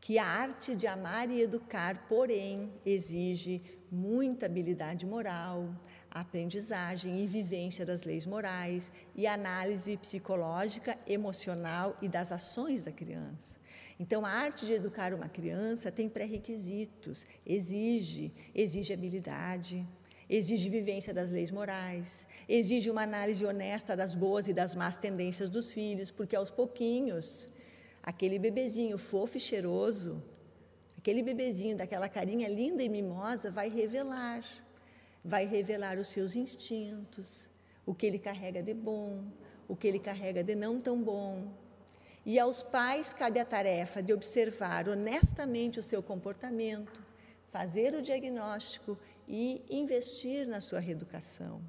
que 0.00 0.18
a 0.18 0.26
arte 0.26 0.76
de 0.76 0.86
amar 0.86 1.30
e 1.30 1.40
educar, 1.40 2.06
porém, 2.06 2.70
exige 2.84 3.62
muita 3.90 4.44
habilidade 4.44 5.06
moral, 5.06 5.74
aprendizagem 6.10 7.20
e 7.20 7.26
vivência 7.26 7.86
das 7.86 8.04
leis 8.04 8.26
morais 8.26 8.92
e 9.14 9.26
análise 9.26 9.96
psicológica, 9.96 10.98
emocional 11.06 11.96
e 12.02 12.08
das 12.08 12.30
ações 12.32 12.84
da 12.84 12.92
criança. 12.92 13.56
Então, 13.98 14.26
a 14.26 14.30
arte 14.30 14.66
de 14.66 14.74
educar 14.74 15.14
uma 15.14 15.28
criança 15.28 15.90
tem 15.90 16.08
pré-requisitos, 16.08 17.24
exige, 17.46 18.30
exige 18.54 18.92
habilidade, 18.92 19.86
exige 20.36 20.68
vivência 20.78 21.12
das 21.18 21.30
leis 21.30 21.50
morais, 21.50 22.26
exige 22.48 22.90
uma 22.90 23.02
análise 23.02 23.44
honesta 23.44 23.92
das 23.96 24.14
boas 24.14 24.48
e 24.48 24.52
das 24.52 24.74
más 24.74 24.96
tendências 24.98 25.48
dos 25.50 25.66
filhos, 25.72 26.10
porque 26.10 26.36
aos 26.36 26.50
pouquinhos, 26.50 27.48
aquele 28.02 28.38
bebezinho 28.38 28.96
fofo 28.98 29.36
e 29.36 29.40
cheiroso 29.40 30.22
Aquele 31.04 31.22
bebezinho 31.22 31.76
daquela 31.76 32.08
carinha 32.08 32.48
linda 32.48 32.82
e 32.82 32.88
mimosa 32.88 33.50
vai 33.50 33.68
revelar, 33.68 34.42
vai 35.22 35.44
revelar 35.44 35.98
os 35.98 36.08
seus 36.08 36.34
instintos, 36.34 37.50
o 37.84 37.94
que 37.94 38.06
ele 38.06 38.18
carrega 38.18 38.62
de 38.62 38.72
bom, 38.72 39.22
o 39.68 39.76
que 39.76 39.86
ele 39.86 39.98
carrega 39.98 40.42
de 40.42 40.54
não 40.54 40.80
tão 40.80 41.02
bom. 41.02 41.52
E 42.24 42.38
aos 42.38 42.62
pais 42.62 43.12
cabe 43.12 43.38
a 43.38 43.44
tarefa 43.44 44.02
de 44.02 44.14
observar 44.14 44.88
honestamente 44.88 45.78
o 45.78 45.82
seu 45.82 46.02
comportamento, 46.02 47.02
fazer 47.52 47.94
o 47.94 48.00
diagnóstico 48.00 48.98
e 49.28 49.64
investir 49.68 50.46
na 50.46 50.60
sua 50.60 50.80
reeducação. 50.80 51.62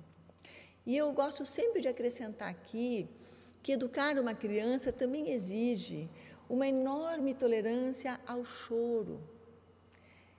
E 0.85 0.95
eu 0.95 1.11
gosto 1.11 1.45
sempre 1.45 1.81
de 1.81 1.87
acrescentar 1.87 2.49
aqui 2.49 3.09
que 3.63 3.71
educar 3.71 4.19
uma 4.19 4.35
criança 4.35 4.91
também 4.91 5.31
exige 5.31 6.09
uma 6.47 6.67
enorme 6.67 7.33
tolerância 7.33 8.19
ao 8.27 8.45
choro. 8.45 9.19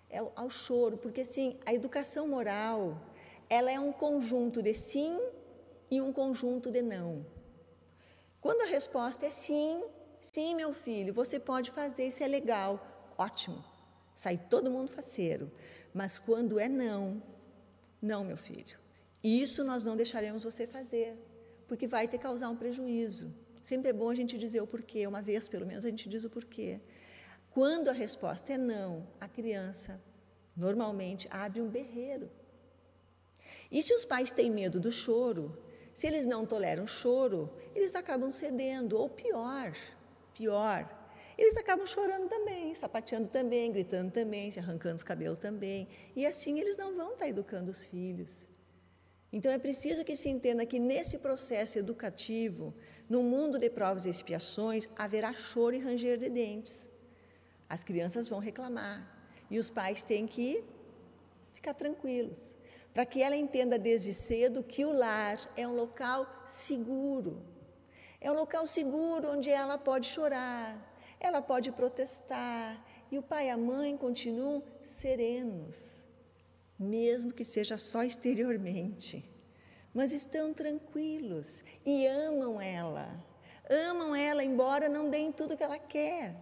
É, 0.08 0.18
ao 0.36 0.48
choro, 0.48 0.96
porque 0.96 1.22
assim, 1.22 1.58
a 1.66 1.74
educação 1.74 2.28
moral, 2.28 3.00
ela 3.50 3.70
é 3.70 3.80
um 3.80 3.92
conjunto 3.92 4.62
de 4.62 4.72
sim 4.72 5.18
e 5.90 6.00
um 6.00 6.12
conjunto 6.12 6.70
de 6.70 6.82
não. 6.82 7.26
Quando 8.40 8.62
a 8.62 8.66
resposta 8.66 9.26
é 9.26 9.30
sim, 9.30 9.82
sim, 10.20 10.54
meu 10.54 10.72
filho, 10.72 11.12
você 11.12 11.40
pode 11.40 11.72
fazer, 11.72 12.06
isso 12.06 12.22
é 12.22 12.28
legal, 12.28 12.80
ótimo. 13.18 13.64
Sai 14.14 14.38
todo 14.38 14.70
mundo 14.70 14.92
faceiro. 14.92 15.50
Mas 15.96 16.18
quando 16.18 16.60
é 16.60 16.68
não, 16.68 17.22
não, 18.02 18.22
meu 18.22 18.36
filho. 18.36 18.78
Isso 19.24 19.64
nós 19.64 19.82
não 19.82 19.96
deixaremos 19.96 20.44
você 20.44 20.66
fazer, 20.66 21.16
porque 21.66 21.86
vai 21.86 22.06
te 22.06 22.18
causar 22.18 22.50
um 22.50 22.54
prejuízo. 22.54 23.32
Sempre 23.62 23.88
é 23.88 23.92
bom 23.94 24.10
a 24.10 24.14
gente 24.14 24.36
dizer 24.36 24.60
o 24.60 24.66
porquê, 24.66 25.06
uma 25.06 25.22
vez 25.22 25.48
pelo 25.48 25.64
menos 25.64 25.86
a 25.86 25.88
gente 25.88 26.06
diz 26.06 26.22
o 26.22 26.28
porquê. 26.28 26.82
Quando 27.50 27.88
a 27.88 27.94
resposta 27.94 28.52
é 28.52 28.58
não, 28.58 29.06
a 29.18 29.26
criança 29.26 29.98
normalmente 30.54 31.28
abre 31.30 31.62
um 31.62 31.68
berreiro. 31.70 32.30
E 33.72 33.82
se 33.82 33.94
os 33.94 34.04
pais 34.04 34.30
têm 34.30 34.50
medo 34.50 34.78
do 34.78 34.92
choro, 34.92 35.56
se 35.94 36.06
eles 36.06 36.26
não 36.26 36.44
toleram 36.44 36.86
choro, 36.86 37.50
eles 37.74 37.94
acabam 37.94 38.30
cedendo, 38.30 38.98
ou 38.98 39.08
pior, 39.08 39.72
pior, 40.34 40.86
eles 41.36 41.56
acabam 41.56 41.86
chorando 41.86 42.28
também, 42.28 42.74
sapateando 42.74 43.28
também, 43.28 43.70
gritando 43.70 44.10
também, 44.10 44.50
se 44.50 44.58
arrancando 44.58 44.96
os 44.96 45.02
cabelos 45.02 45.38
também. 45.38 45.86
E 46.14 46.26
assim 46.26 46.58
eles 46.58 46.76
não 46.76 46.96
vão 46.96 47.12
estar 47.12 47.28
educando 47.28 47.70
os 47.70 47.84
filhos. 47.84 48.46
Então 49.32 49.52
é 49.52 49.58
preciso 49.58 50.04
que 50.04 50.16
se 50.16 50.30
entenda 50.30 50.64
que 50.64 50.78
nesse 50.78 51.18
processo 51.18 51.78
educativo, 51.78 52.74
no 53.08 53.22
mundo 53.22 53.58
de 53.58 53.68
provas 53.68 54.06
e 54.06 54.10
expiações, 54.10 54.88
haverá 54.96 55.34
choro 55.34 55.76
e 55.76 55.78
ranger 55.78 56.16
de 56.16 56.30
dentes. 56.30 56.86
As 57.68 57.84
crianças 57.84 58.28
vão 58.28 58.38
reclamar 58.38 59.06
e 59.50 59.58
os 59.58 59.68
pais 59.68 60.02
têm 60.02 60.26
que 60.26 60.64
ficar 61.52 61.74
tranquilos, 61.74 62.54
para 62.94 63.04
que 63.04 63.22
ela 63.22 63.36
entenda 63.36 63.78
desde 63.78 64.14
cedo 64.14 64.62
que 64.62 64.84
o 64.84 64.92
lar 64.92 65.38
é 65.56 65.66
um 65.68 65.74
local 65.74 66.44
seguro. 66.46 67.42
É 68.20 68.30
um 68.30 68.34
local 68.34 68.66
seguro 68.66 69.32
onde 69.32 69.50
ela 69.50 69.76
pode 69.76 70.06
chorar, 70.08 70.95
ela 71.20 71.42
pode 71.42 71.72
protestar 71.72 72.84
e 73.10 73.18
o 73.18 73.22
pai 73.22 73.46
e 73.46 73.50
a 73.50 73.56
mãe 73.56 73.96
continuam 73.96 74.62
serenos 74.84 76.06
mesmo 76.78 77.32
que 77.32 77.44
seja 77.44 77.78
só 77.78 78.02
exteriormente. 78.02 79.24
Mas 79.92 80.12
estão 80.12 80.52
tranquilos 80.52 81.64
e 81.84 82.06
amam 82.06 82.60
ela. 82.60 83.08
Amam 83.68 84.14
ela, 84.14 84.44
embora 84.44 84.88
não 84.88 85.08
deem 85.08 85.32
tudo 85.32 85.56
que 85.56 85.62
ela 85.62 85.78
quer. 85.78 86.36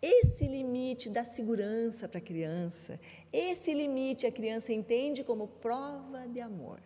Esse 0.00 0.46
limite 0.46 1.10
dá 1.10 1.24
segurança 1.24 2.08
para 2.08 2.18
a 2.18 2.22
criança. 2.22 3.00
Esse 3.32 3.74
limite 3.74 4.26
a 4.26 4.32
criança 4.32 4.72
entende 4.72 5.24
como 5.24 5.48
prova 5.48 6.28
de 6.28 6.40
amor. 6.40 6.80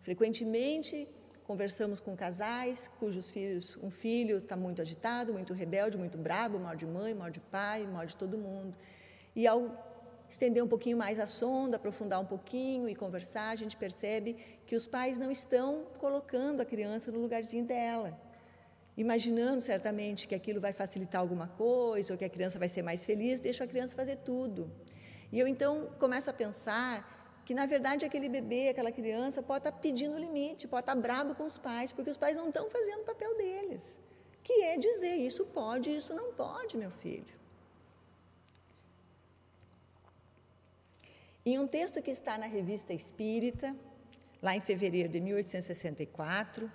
Frequentemente 0.00 1.08
conversamos 1.52 2.00
com 2.00 2.16
casais 2.16 2.90
cujos 2.98 3.30
filhos, 3.30 3.76
um 3.82 3.90
filho 3.90 4.38
está 4.38 4.56
muito 4.56 4.80
agitado, 4.80 5.34
muito 5.34 5.52
rebelde, 5.52 5.98
muito 5.98 6.16
bravo, 6.16 6.58
mal 6.58 6.74
de 6.74 6.86
mãe, 6.86 7.12
mal 7.12 7.30
de 7.30 7.40
pai, 7.40 7.86
mal 7.86 8.06
de 8.06 8.16
todo 8.16 8.38
mundo. 8.38 8.78
E 9.36 9.46
ao 9.46 9.60
estender 10.30 10.64
um 10.64 10.66
pouquinho 10.66 10.96
mais 10.96 11.20
a 11.20 11.26
sonda, 11.26 11.76
aprofundar 11.76 12.18
um 12.18 12.24
pouquinho 12.24 12.88
e 12.88 12.94
conversar, 12.94 13.50
a 13.50 13.56
gente 13.56 13.76
percebe 13.76 14.34
que 14.66 14.74
os 14.74 14.86
pais 14.86 15.18
não 15.18 15.30
estão 15.30 15.84
colocando 15.98 16.62
a 16.62 16.64
criança 16.64 17.12
no 17.12 17.18
lugarzinho 17.18 17.66
dela. 17.66 18.18
Imaginando 18.96 19.60
certamente 19.60 20.26
que 20.26 20.34
aquilo 20.34 20.58
vai 20.58 20.72
facilitar 20.72 21.20
alguma 21.20 21.48
coisa 21.48 22.14
ou 22.14 22.18
que 22.18 22.24
a 22.24 22.30
criança 22.30 22.58
vai 22.58 22.70
ser 22.70 22.80
mais 22.80 23.04
feliz, 23.04 23.40
deixa 23.42 23.64
a 23.64 23.66
criança 23.66 23.94
fazer 23.94 24.16
tudo. 24.16 24.72
E 25.30 25.38
eu 25.38 25.46
então 25.46 25.90
começo 25.98 26.30
a 26.30 26.32
pensar 26.32 27.21
que 27.44 27.54
na 27.54 27.66
verdade 27.66 28.04
aquele 28.04 28.28
bebê, 28.28 28.68
aquela 28.68 28.92
criança 28.92 29.42
pode 29.42 29.66
estar 29.66 29.72
pedindo 29.72 30.18
limite, 30.18 30.68
pode 30.68 30.82
estar 30.82 30.94
bravo 30.94 31.34
com 31.34 31.44
os 31.44 31.58
pais, 31.58 31.92
porque 31.92 32.10
os 32.10 32.16
pais 32.16 32.36
não 32.36 32.48
estão 32.48 32.68
fazendo 32.70 33.00
o 33.00 33.04
papel 33.04 33.36
deles, 33.36 33.96
que 34.42 34.52
é 34.64 34.76
dizer 34.76 35.14
isso 35.16 35.44
pode, 35.46 35.94
isso 35.94 36.14
não 36.14 36.32
pode, 36.32 36.76
meu 36.76 36.90
filho. 36.90 37.42
Em 41.44 41.58
um 41.58 41.66
texto 41.66 42.00
que 42.00 42.10
está 42.10 42.38
na 42.38 42.46
revista 42.46 42.92
Espírita, 42.92 43.76
lá 44.42 44.56
em 44.56 44.60
fevereiro 44.60 45.08
de 45.08 45.20
1864. 45.20 46.70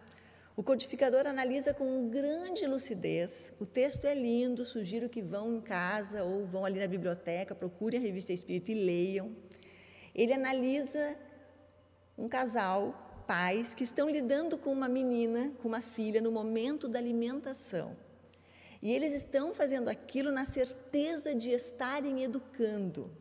O 0.55 0.63
codificador 0.63 1.27
analisa 1.27 1.73
com 1.73 2.09
grande 2.09 2.65
lucidez. 2.65 3.51
O 3.59 3.65
texto 3.65 4.05
é 4.05 4.15
lindo, 4.15 4.65
sugiro 4.65 5.07
que 5.07 5.21
vão 5.21 5.53
em 5.53 5.61
casa 5.61 6.23
ou 6.23 6.47
vão 6.47 6.65
ali 6.65 6.79
na 6.79 6.87
biblioteca, 6.87 7.53
procurem 7.53 7.99
a 7.99 8.03
revista 8.03 8.33
Espírito 8.33 8.71
e 8.71 8.73
leiam. 8.73 9.35
Ele 10.17 10.33
analisa 10.33 11.15
um 12.17 12.27
casal, 12.27 13.23
pais, 13.27 13.75
que 13.75 13.83
estão 13.83 14.09
lidando 14.09 14.57
com 14.57 14.71
uma 14.71 14.89
menina, 14.89 15.53
com 15.61 15.67
uma 15.67 15.81
filha, 15.81 16.19
no 16.19 16.31
momento 16.31 16.87
da 16.87 16.97
alimentação. 16.97 17.95
E 18.81 18.91
eles 18.91 19.13
estão 19.13 19.53
fazendo 19.53 19.89
aquilo 19.89 20.31
na 20.31 20.45
certeza 20.45 21.35
de 21.35 21.51
estarem 21.51 22.23
educando. 22.23 23.11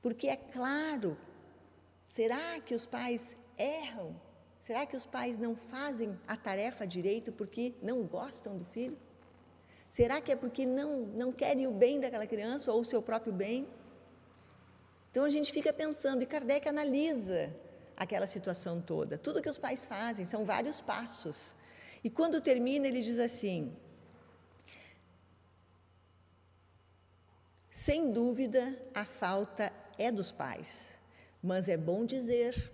Porque 0.00 0.28
é 0.28 0.36
claro, 0.36 1.18
será 2.06 2.60
que 2.60 2.74
os 2.74 2.86
pais 2.86 3.36
erram? 3.56 4.14
Será 4.60 4.84
que 4.86 4.96
os 4.96 5.06
pais 5.06 5.38
não 5.38 5.56
fazem 5.56 6.18
a 6.26 6.36
tarefa 6.36 6.86
direito 6.86 7.32
porque 7.32 7.74
não 7.82 8.04
gostam 8.04 8.56
do 8.56 8.64
filho? 8.64 8.98
Será 9.90 10.20
que 10.20 10.30
é 10.30 10.36
porque 10.36 10.66
não, 10.66 11.00
não 11.06 11.32
querem 11.32 11.66
o 11.66 11.72
bem 11.72 11.98
daquela 11.98 12.26
criança 12.26 12.70
ou 12.72 12.82
o 12.82 12.84
seu 12.84 13.00
próprio 13.00 13.32
bem? 13.32 13.66
Então 15.10 15.24
a 15.24 15.30
gente 15.30 15.52
fica 15.52 15.72
pensando, 15.72 16.22
e 16.22 16.26
Kardec 16.26 16.68
analisa 16.68 17.54
aquela 17.96 18.26
situação 18.26 18.80
toda. 18.80 19.18
Tudo 19.18 19.42
que 19.42 19.50
os 19.50 19.58
pais 19.58 19.86
fazem 19.86 20.24
são 20.24 20.44
vários 20.44 20.80
passos. 20.80 21.54
E 22.02 22.10
quando 22.10 22.40
termina, 22.40 22.86
ele 22.86 23.00
diz 23.00 23.18
assim: 23.18 23.76
Sem 27.70 28.12
dúvida, 28.12 28.76
a 28.94 29.04
falta 29.04 29.72
é 29.96 30.12
dos 30.12 30.30
pais, 30.30 30.98
mas 31.42 31.68
é 31.68 31.76
bom 31.76 32.04
dizer 32.04 32.70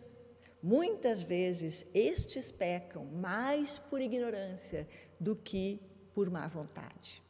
Muitas 0.67 1.21
vezes 1.21 1.85
estes 1.93 2.51
pecam 2.51 3.05
mais 3.05 3.79
por 3.79 4.01
ignorância 4.01 4.89
do 5.21 5.37
que 5.37 5.79
por 6.15 6.31
má 6.31 6.49
vontade. 6.49 7.23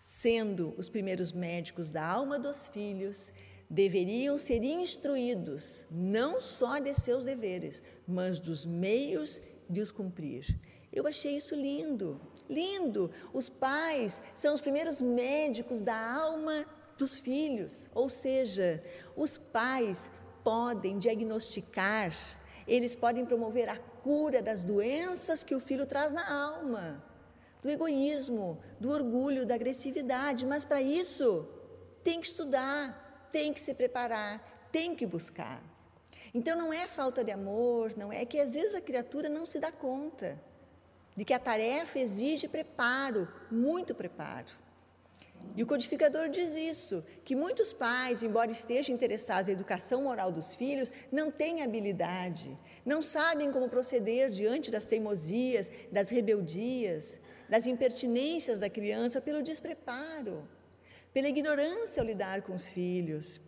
Sendo 0.00 0.72
os 0.76 0.88
primeiros 0.88 1.32
médicos 1.32 1.90
da 1.90 2.06
alma 2.06 2.38
dos 2.38 2.68
filhos, 2.68 3.32
deveriam 3.68 4.36
ser 4.36 4.62
instruídos 4.62 5.84
não 5.90 6.40
só 6.40 6.78
de 6.78 6.94
seus 6.94 7.24
deveres, 7.24 7.82
mas 8.06 8.38
dos 8.38 8.64
meios 8.64 9.40
de 9.68 9.80
os 9.80 9.90
cumprir. 9.90 10.58
Eu 10.92 11.06
achei 11.06 11.36
isso 11.36 11.54
lindo, 11.54 12.20
lindo. 12.48 13.10
Os 13.32 13.48
pais 13.48 14.22
são 14.34 14.54
os 14.54 14.60
primeiros 14.60 15.00
médicos 15.00 15.82
da 15.82 15.96
alma 15.96 16.64
dos 16.96 17.18
filhos, 17.18 17.90
ou 17.92 18.08
seja, 18.08 18.82
os 19.16 19.36
pais 19.36 20.08
podem 20.44 20.98
diagnosticar, 20.98 22.14
eles 22.68 22.94
podem 22.94 23.24
promover 23.24 23.68
a 23.68 23.76
cura 23.76 24.40
das 24.40 24.62
doenças 24.62 25.42
que 25.42 25.54
o 25.54 25.60
filho 25.60 25.86
traz 25.86 26.12
na 26.12 26.30
alma, 26.32 27.02
do 27.60 27.68
egoísmo, 27.68 28.60
do 28.78 28.90
orgulho, 28.90 29.46
da 29.46 29.54
agressividade, 29.54 30.46
mas 30.46 30.64
para 30.64 30.80
isso 30.80 31.48
tem 32.04 32.20
que 32.20 32.26
estudar, 32.26 33.03
tem 33.34 33.52
que 33.52 33.60
se 33.60 33.74
preparar, 33.74 34.32
tem 34.70 34.94
que 34.94 35.04
buscar. 35.04 35.60
Então 36.32 36.56
não 36.56 36.72
é 36.72 36.86
falta 36.86 37.24
de 37.24 37.32
amor, 37.32 37.92
não 37.96 38.12
é, 38.12 38.22
é 38.22 38.24
que 38.24 38.38
às 38.40 38.52
vezes 38.54 38.76
a 38.76 38.80
criatura 38.80 39.28
não 39.28 39.44
se 39.44 39.58
dá 39.58 39.72
conta 39.72 40.40
de 41.16 41.24
que 41.24 41.34
a 41.34 41.38
tarefa 41.40 41.98
exige 41.98 42.46
preparo, 42.46 43.22
muito 43.50 43.92
preparo. 43.92 44.52
E 45.56 45.64
o 45.64 45.66
codificador 45.66 46.28
diz 46.28 46.54
isso, 46.54 47.04
que 47.24 47.34
muitos 47.34 47.72
pais, 47.72 48.22
embora 48.22 48.52
estejam 48.52 48.94
interessados 48.94 49.48
na 49.48 49.52
educação 49.52 50.02
moral 50.02 50.30
dos 50.30 50.54
filhos, 50.54 50.92
não 51.10 51.28
têm 51.28 51.60
habilidade, 51.60 52.56
não 52.86 53.02
sabem 53.02 53.50
como 53.50 53.68
proceder 53.68 54.30
diante 54.30 54.70
das 54.70 54.84
teimosias, 54.84 55.68
das 55.90 56.08
rebeldias, 56.08 57.18
das 57.48 57.66
impertinências 57.66 58.60
da 58.60 58.70
criança 58.70 59.20
pelo 59.20 59.42
despreparo, 59.42 60.48
pela 61.14 61.28
ignorância 61.28 62.02
ao 62.02 62.06
lidar 62.06 62.42
com 62.42 62.54
os 62.54 62.68
filhos. 62.68 63.40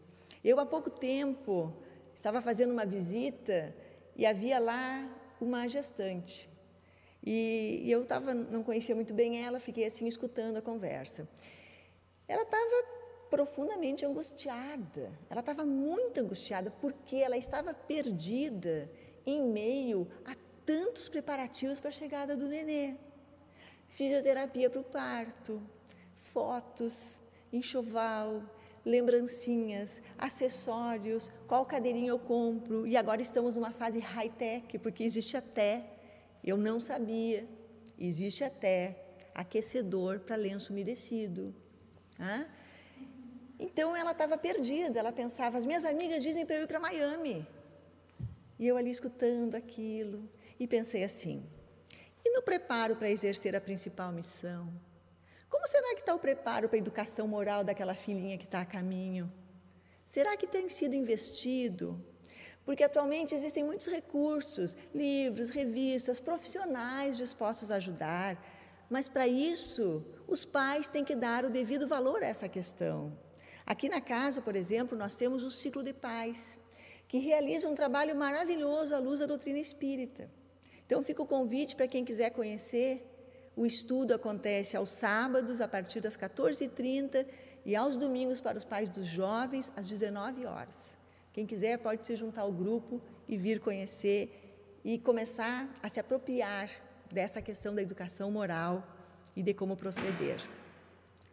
Eu, 0.43 0.61
há 0.61 0.65
pouco 0.65 0.89
tempo, 0.89 1.77
estava 2.15 2.41
fazendo 2.41 2.71
uma 2.71 2.87
visita 2.87 3.75
e 4.15 4.25
havia 4.25 4.61
lá 4.61 5.11
uma 5.41 5.69
gestante. 5.69 6.49
E, 7.25 7.83
e 7.83 7.91
eu 7.91 8.07
tava, 8.07 8.33
não 8.33 8.63
conhecia 8.63 8.95
muito 8.95 9.13
bem 9.13 9.45
ela, 9.45 9.59
fiquei 9.59 9.85
assim 9.85 10.07
escutando 10.07 10.59
a 10.59 10.63
conversa. 10.63 11.29
Ela 12.29 12.43
estava 12.43 12.87
profundamente 13.29 14.07
angustiada. 14.07 15.13
Ela 15.29 15.41
estava 15.41 15.67
muito 15.67 16.21
angustiada 16.21 16.71
porque 16.71 17.17
ela 17.17 17.37
estava 17.37 17.75
perdida 17.75 18.89
em 19.27 19.43
meio 19.43 20.09
a 20.25 20.37
tantos 20.65 21.09
preparativos 21.09 21.81
para 21.81 21.89
a 21.89 21.93
chegada 21.93 22.37
do 22.37 22.47
nenê. 22.47 22.97
Fisioterapia 23.89 24.71
para 24.71 24.81
o 24.81 24.85
parto, 24.85 25.61
fotos, 26.23 27.26
enxoval, 27.57 28.43
lembrancinhas, 28.85 30.01
acessórios, 30.17 31.33
qual 31.49 31.67
cadeirinha 31.67 32.11
eu 32.11 32.19
compro. 32.19 32.87
E 32.87 32.97
agora 32.97 33.21
estamos 33.21 33.57
numa 33.57 33.73
fase 33.73 33.99
high-tech, 33.99 34.79
porque 34.79 35.03
existe 35.03 35.37
até, 35.37 35.85
eu 36.45 36.57
não 36.57 36.81
sabia, 36.81 37.49
existe 37.99 38.45
até 38.45 38.97
aquecedor 39.35 40.21
para 40.21 40.37
lenço 40.37 40.73
umedecido. 40.73 41.55
Né? 42.19 42.49
Então 43.59 43.97
ela 43.97 44.13
estava 44.13 44.39
perdida, 44.39 44.99
ela 44.99 45.13
pensava, 45.13 45.59
as 45.59 45.67
minhas 45.67 45.85
amigas 45.85 46.23
dizem 46.23 46.47
para 46.47 46.57
eu 46.57 46.63
ir 46.63 46.67
para 46.69 46.79
Miami. 46.79 47.47
E 48.59 48.67
eu 48.67 48.77
ali 48.77 48.91
escutando 48.91 49.55
aquilo 49.55 50.29
e 50.59 50.67
pensei 50.67 51.05
assim: 51.05 51.45
e 52.25 52.31
no 52.31 52.43
preparo 52.43 52.97
para 52.97 53.11
exercer 53.11 53.55
a 53.55 53.61
principal 53.61 54.13
missão? 54.13 54.73
Como 55.49 55.67
será 55.69 55.95
que 55.95 56.01
está 56.01 56.15
o 56.15 56.19
preparo 56.19 56.69
para 56.69 56.77
a 56.77 56.79
educação 56.79 57.27
moral 57.29 57.65
daquela 57.65 57.95
filhinha 57.95 58.39
que 58.39 58.45
está 58.45 58.61
a 58.61 58.67
caminho? 58.67 59.33
Será 60.07 60.37
que 60.37 60.47
tem 60.47 60.69
sido 60.69 60.95
investido? 60.95 62.05
Porque 62.65 62.83
atualmente 62.83 63.35
existem 63.35 63.63
muitos 63.63 63.87
recursos, 63.87 64.77
livros, 64.95 65.51
revistas, 65.51 66.19
profissionais 66.19 67.17
dispostos 67.17 67.71
a 67.71 67.77
ajudar, 67.77 68.43
mas 68.91 69.09
para 69.09 69.27
isso 69.27 70.05
os 70.27 70.45
pais 70.45 70.89
têm 70.89 71.05
que 71.05 71.15
dar 71.15 71.45
o 71.45 71.51
devido 71.51 71.87
valor 71.87 72.23
a 72.23 72.27
essa 72.27 72.49
questão. 72.49 73.17
Aqui 73.65 73.89
na 73.89 74.01
casa, 74.01 74.41
por 74.41 74.55
exemplo, 74.55 74.97
nós 74.97 75.17
temos 75.17 75.43
o 75.43 75.51
Ciclo 75.51 75.83
de 75.83 75.93
Paz, 75.93 76.59
que 77.09 77.19
realiza 77.19 77.69
um 77.69 77.75
trabalho 77.75 78.17
maravilhoso 78.17 78.95
à 78.95 78.99
luz 78.99 79.21
da 79.21 79.27
doutrina 79.27 79.59
espírita. 79.59 80.31
Então, 80.85 81.03
fica 81.03 81.23
o 81.23 81.27
convite 81.27 81.75
para 81.75 81.89
quem 81.89 82.05
quiser 82.05 82.31
conhecer. 82.31 83.05
O 83.57 83.65
estudo 83.65 84.13
acontece 84.13 84.77
aos 84.77 84.91
sábados, 84.91 85.63
a 85.63 85.67
partir 85.67 86.01
das 86.01 86.15
14h30, 86.15 87.27
e 87.65 87.75
aos 87.75 87.97
domingos, 87.97 88.39
para 88.39 88.59
os 88.59 88.65
pais 88.65 88.89
dos 88.91 89.09
jovens, 89.09 89.73
às 89.75 89.89
19 89.89 90.45
horas. 90.45 90.91
Quem 91.33 91.47
quiser 91.47 91.79
pode 91.79 92.07
se 92.07 92.15
juntar 92.17 92.43
ao 92.43 92.53
grupo 92.53 93.01
e 93.27 93.37
vir 93.39 93.59
conhecer 93.61 94.79
e 94.85 94.99
começar 94.99 95.69
a 95.83 95.89
se 95.89 95.99
apropriar 95.99 96.71
dessa 97.11 97.41
questão 97.41 97.75
da 97.75 97.81
educação 97.81 98.31
moral 98.31 98.87
e 99.35 99.43
de 99.43 99.55
como 99.55 99.75
proceder. 99.75 100.39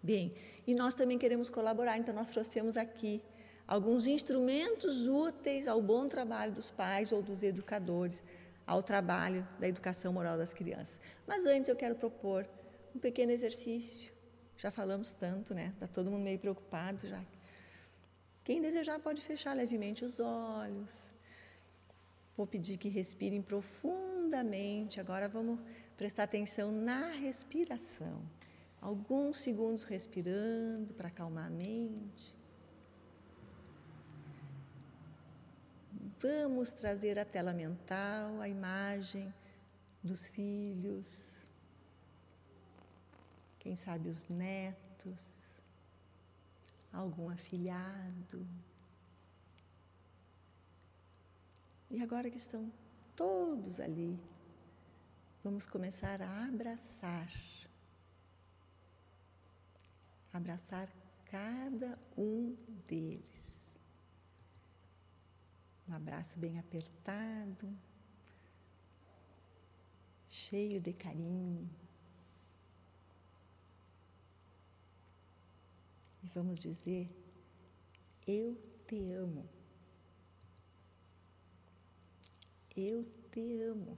Bem, 0.02 0.34
e 0.66 0.74
nós 0.74 0.96
também 0.96 1.18
queremos 1.18 1.50
colaborar, 1.50 1.98
então 1.98 2.16
nós 2.16 2.30
trouxemos 2.30 2.78
aqui 2.78 3.22
alguns 3.68 4.08
instrumentos 4.08 5.08
úteis 5.08 5.68
ao 5.68 5.82
bom 5.82 6.08
trabalho 6.08 6.54
dos 6.54 6.72
pais 6.72 7.12
ou 7.12 7.22
dos 7.22 7.44
educadores, 7.44 8.24
ao 8.66 8.82
trabalho 8.82 9.48
da 9.60 9.68
educação 9.68 10.14
moral 10.14 10.38
das 10.38 10.54
crianças. 10.54 11.00
Mas 11.28 11.46
antes 11.46 11.70
eu 11.70 11.76
quero 11.76 11.96
propor 11.96 12.48
um 12.96 13.00
pequeno 13.00 13.32
exercício. 13.32 14.12
Já 14.56 14.72
falamos 14.72 15.14
tanto, 15.14 15.54
né? 15.54 15.72
Está 15.74 15.88
todo 15.88 16.10
mundo 16.10 16.24
meio 16.24 16.40
preocupado 16.40 17.08
já. 17.08 17.24
Quem 18.44 18.62
desejar 18.62 19.00
pode 19.00 19.22
fechar 19.22 19.56
levemente 19.56 20.04
os 20.04 20.20
olhos. 20.20 21.12
Vou 22.36 22.46
pedir 22.46 22.78
que 22.78 22.90
respirem 22.90 23.42
profundamente. 23.42 25.00
Agora 25.00 25.28
vamos 25.30 25.60
prestar 25.96 26.24
atenção 26.24 26.72
na 26.72 27.12
respiração. 27.12 28.22
Alguns 28.82 29.38
segundos 29.38 29.84
respirando 29.84 30.94
para 30.94 31.08
acalmar 31.08 31.48
a 31.48 31.50
mente. 31.50 32.36
Vamos 36.24 36.72
trazer 36.72 37.20
à 37.20 37.26
tela 37.26 37.52
mental 37.52 38.40
a 38.40 38.48
imagem 38.48 39.34
dos 40.02 40.30
filhos, 40.30 41.50
quem 43.60 43.76
sabe 43.76 44.08
os 44.08 44.30
netos, 44.30 45.22
algum 46.94 47.30
afilhado. 47.30 48.48
E 51.90 52.02
agora 52.02 52.32
que 52.32 52.38
estão 52.38 52.72
todos 53.18 53.82
ali, 53.82 54.18
vamos 55.44 55.66
começar 55.66 56.22
a 56.22 56.46
abraçar. 56.46 57.34
Abraçar 60.32 60.88
cada 61.26 62.00
um 62.18 62.56
deles. 62.88 63.33
Um 65.88 65.94
abraço 65.94 66.40
bem 66.40 66.58
apertado, 66.58 67.78
cheio 70.28 70.80
de 70.80 70.94
carinho. 70.94 71.70
E 76.24 76.28
vamos 76.30 76.60
dizer: 76.60 77.10
Eu 78.26 78.56
te 78.88 79.12
amo. 79.12 79.48
Eu 82.76 83.06
te 83.30 83.62
amo. 83.62 83.98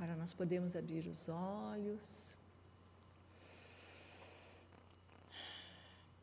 Agora 0.00 0.16
nós 0.16 0.32
podemos 0.32 0.74
abrir 0.74 1.06
os 1.08 1.28
olhos. 1.28 2.34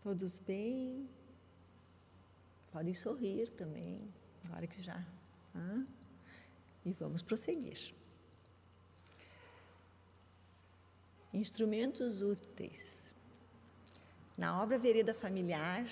Todos 0.01 0.39
bem? 0.39 1.07
Podem 2.71 2.95
sorrir 2.95 3.51
também, 3.51 4.11
na 4.45 4.55
hora 4.55 4.65
que 4.65 4.81
já. 4.81 5.05
Hã? 5.55 5.85
E 6.83 6.91
vamos 6.93 7.21
prosseguir. 7.21 7.93
Instrumentos 11.31 12.23
úteis. 12.23 13.13
Na 14.35 14.59
obra 14.59 14.79
Vereda 14.79 15.13
Familiar, 15.13 15.85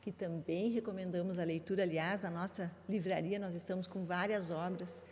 que 0.00 0.12
também 0.12 0.70
recomendamos 0.70 1.40
a 1.40 1.44
leitura, 1.44 1.82
aliás, 1.82 2.22
na 2.22 2.30
nossa 2.30 2.70
livraria 2.88 3.40
nós 3.40 3.54
estamos 3.54 3.88
com 3.88 4.04
várias 4.04 4.48
obras 4.48 5.02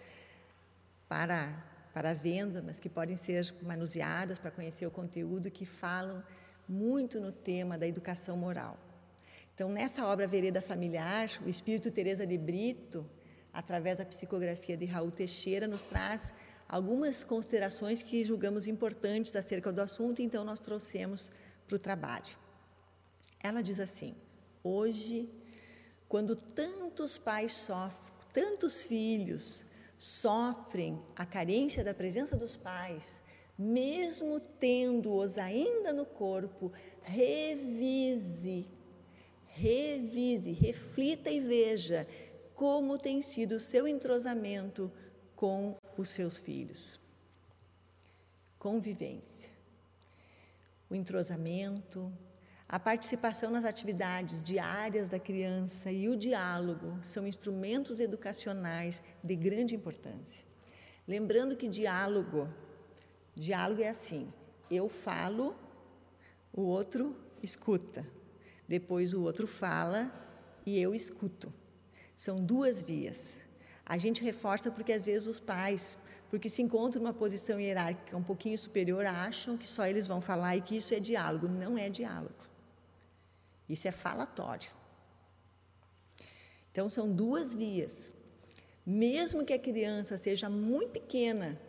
para 1.09 1.70
para 1.93 2.15
venda, 2.15 2.63
mas 2.63 2.79
que 2.79 2.89
podem 2.89 3.17
ser 3.17 3.55
manuseadas 3.63 4.39
para 4.39 4.51
conhecer 4.51 4.87
o 4.87 4.91
conteúdo 4.91 5.51
que 5.51 5.67
falam 5.67 6.23
muito 6.69 7.21
no 7.21 7.33
tema 7.33 7.77
da 7.77 7.87
educação 7.87 8.37
moral. 8.37 8.79
Então, 9.55 9.69
nessa 9.69 10.07
obra 10.07 10.27
Vereda 10.27 10.63
Familiar, 10.63 11.29
o 11.45 11.49
espírito 11.49 11.91
Teresa 11.91 12.27
de 12.27 12.39
Brito, 12.39 13.05
através 13.53 13.99
da 13.99 14.05
psicografia 14.05 14.77
de 14.77 14.87
Raul 14.87 15.11
Teixeira, 15.11 15.67
nos 15.67 15.83
traz 15.83 16.33
algumas 16.69 17.25
considerações 17.25 18.03
que 18.03 18.25
julgamos 18.25 18.67
importantes 18.67 19.35
acerca 19.35 19.73
do 19.73 19.81
assunto, 19.83 20.23
então 20.23 20.45
nós 20.45 20.61
trouxemos 20.61 21.31
para 21.67 21.77
o 21.77 21.79
trabalho. 21.79 22.39
Ela 23.43 23.63
diz 23.63 23.81
assim: 23.81 24.15
Hoje, 24.63 25.29
quando 26.09 26.37
tantos 26.37 27.19
pais 27.19 27.53
sofrem, 27.53 28.15
tantos 28.33 28.85
filhos 28.85 29.65
sofrem 30.01 30.99
a 31.15 31.27
carência 31.27 31.85
da 31.85 31.93
presença 31.93 32.35
dos 32.35 32.57
pais, 32.57 33.21
mesmo 33.59 34.41
tendo-os 34.41 35.37
ainda 35.37 35.93
no 35.93 36.07
corpo, 36.07 36.73
revise, 37.03 38.67
revise, 39.49 40.53
reflita 40.53 41.31
e 41.31 41.39
veja 41.39 42.09
como 42.55 42.97
tem 42.97 43.21
sido 43.21 43.57
o 43.57 43.61
seu 43.61 43.87
entrosamento 43.87 44.91
com 45.37 45.77
os 45.99 46.09
seus 46.09 46.39
filhos. 46.39 46.99
Convivência. 48.59 49.51
O 50.89 50.95
entrosamento, 50.95 52.11
a 52.73 52.79
participação 52.79 53.51
nas 53.51 53.65
atividades 53.65 54.41
diárias 54.41 55.09
da 55.09 55.19
criança 55.19 55.91
e 55.91 56.09
o 56.09 56.17
diálogo 56.17 56.97
são 57.03 57.27
instrumentos 57.27 57.99
educacionais 57.99 59.03
de 59.25 59.35
grande 59.35 59.75
importância. 59.75 60.45
Lembrando 61.07 61.57
que 61.57 61.67
diálogo, 61.67 62.49
diálogo 63.35 63.83
é 63.83 63.89
assim: 63.89 64.33
eu 64.71 64.89
falo, 64.89 65.57
o 66.53 66.63
outro 66.63 67.17
escuta. 67.43 68.07
Depois 68.69 69.13
o 69.15 69.23
outro 69.23 69.49
fala 69.49 70.09
e 70.65 70.81
eu 70.81 70.95
escuto. 70.95 71.53
São 72.17 72.41
duas 72.41 72.81
vias. 72.81 73.35
A 73.85 73.99
gente 73.99 74.23
reforça 74.23 74.71
porque 74.71 74.93
às 74.93 75.07
vezes 75.07 75.27
os 75.27 75.41
pais, 75.41 75.99
porque 76.31 76.49
se 76.49 76.63
encontram 76.63 77.03
numa 77.03 77.13
posição 77.13 77.59
hierárquica 77.59 78.17
um 78.17 78.23
pouquinho 78.23 78.57
superior, 78.57 79.05
acham 79.07 79.59
que 79.59 79.67
só 79.67 79.85
eles 79.89 80.07
vão 80.07 80.21
falar 80.21 80.57
e 80.57 80.61
que 80.61 80.77
isso 80.77 80.95
é 80.95 81.01
diálogo. 81.01 81.49
Não 81.49 81.77
é 81.77 81.89
diálogo. 81.89 82.50
Isso 83.71 83.87
é 83.87 83.93
falatório. 83.93 84.73
Então, 86.73 86.91
são 86.91 87.11
duas 87.11 87.55
vias. 87.55 88.13
Mesmo 88.85 89.45
que 89.45 89.53
a 89.53 89.59
criança 89.59 90.19
seja 90.19 90.51
muito 90.51 90.91
pequena, 90.91 91.61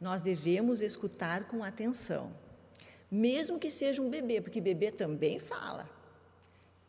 nós 0.00 0.22
devemos 0.22 0.80
escutar 0.80 1.46
com 1.46 1.62
atenção. 1.62 2.34
Mesmo 3.10 3.58
que 3.58 3.70
seja 3.70 4.00
um 4.00 4.08
bebê, 4.08 4.40
porque 4.40 4.62
bebê 4.62 4.90
também 4.90 5.38
fala. 5.38 5.88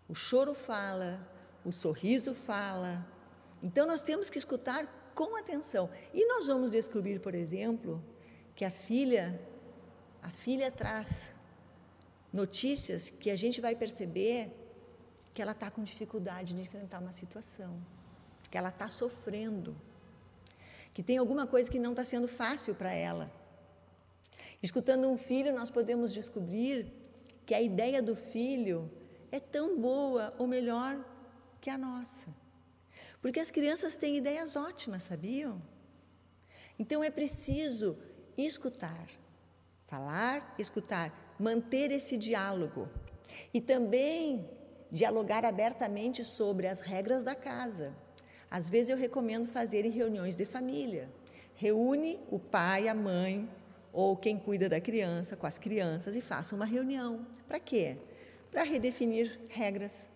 O 0.08 0.16
choro 0.16 0.54
fala, 0.54 1.20
o 1.66 1.72
sorriso 1.72 2.34
fala. 2.34 3.06
Então, 3.62 3.86
nós 3.86 4.02
temos 4.02 4.30
que 4.30 4.38
escutar 4.38 5.12
com 5.14 5.36
atenção. 5.36 5.90
E 6.14 6.26
nós 6.26 6.48
vamos 6.48 6.72
descobrir, 6.72 7.20
por 7.20 7.36
exemplo, 7.36 8.02
que 8.56 8.64
a 8.64 8.70
filha, 8.70 9.38
a 10.22 10.30
filha 10.30 10.72
traz 10.72 11.33
notícias 12.34 13.12
que 13.12 13.30
a 13.30 13.36
gente 13.36 13.62
vai 13.62 13.76
perceber 13.76 14.52
que 15.34 15.42
ela 15.42 15.52
está 15.52 15.70
com 15.70 15.84
dificuldade 15.84 16.56
de 16.56 16.62
enfrentar 16.62 17.00
uma 17.00 17.12
situação, 17.12 17.80
que 18.50 18.58
ela 18.58 18.70
está 18.70 18.90
sofrendo, 18.90 19.76
que 20.94 21.04
tem 21.04 21.18
alguma 21.18 21.46
coisa 21.46 21.70
que 21.70 21.80
não 21.80 21.92
está 21.92 22.04
sendo 22.04 22.28
fácil 22.28 22.74
para 22.74 22.94
ela. 22.94 23.32
Escutando 24.62 25.08
um 25.10 25.18
filho, 25.18 25.54
nós 25.54 25.70
podemos 25.70 26.14
descobrir 26.14 26.92
que 27.46 27.54
a 27.54 27.62
ideia 27.62 28.02
do 28.02 28.16
filho 28.16 28.92
é 29.32 29.40
tão 29.40 29.80
boa 29.80 30.34
ou 30.38 30.48
melhor 30.48 31.04
que 31.62 31.70
a 31.70 31.78
nossa. 31.78 32.28
Porque 33.22 33.40
as 33.40 33.52
crianças 33.52 33.96
têm 33.96 34.18
ideias 34.18 34.56
ótimas, 34.56 35.04
sabiam? 35.04 35.62
Então 36.78 37.04
é 37.04 37.10
preciso 37.10 37.98
escutar, 38.38 39.08
falar, 39.88 40.56
escutar, 40.58 41.12
manter 41.44 41.92
esse 41.92 42.16
diálogo 42.16 42.88
e 43.54 43.60
também 43.60 44.50
dialogar 44.90 45.44
abertamente 45.44 46.24
sobre 46.24 46.68
as 46.68 46.80
regras 46.80 47.22
da 47.26 47.36
casa. 47.36 47.94
Às 48.50 48.70
vezes 48.70 48.92
eu 48.92 48.98
recomendo 48.98 49.48
fazer 49.50 49.86
em 49.86 49.90
reuniões 49.90 50.38
de 50.38 50.46
família. 50.46 51.10
Reúne 51.56 52.18
o 52.32 52.40
pai, 52.40 52.88
a 52.88 52.94
mãe 52.94 53.50
ou 53.92 54.16
quem 54.16 54.38
cuida 54.38 54.70
da 54.70 54.80
criança 54.80 55.36
com 55.36 55.46
as 55.46 55.58
crianças 55.58 56.16
e 56.16 56.22
faça 56.22 56.56
uma 56.56 56.66
reunião. 56.66 57.28
Para 57.46 57.60
quê? 57.60 57.98
Para 58.50 58.64
redefinir 58.64 59.38
regras, 59.50 60.08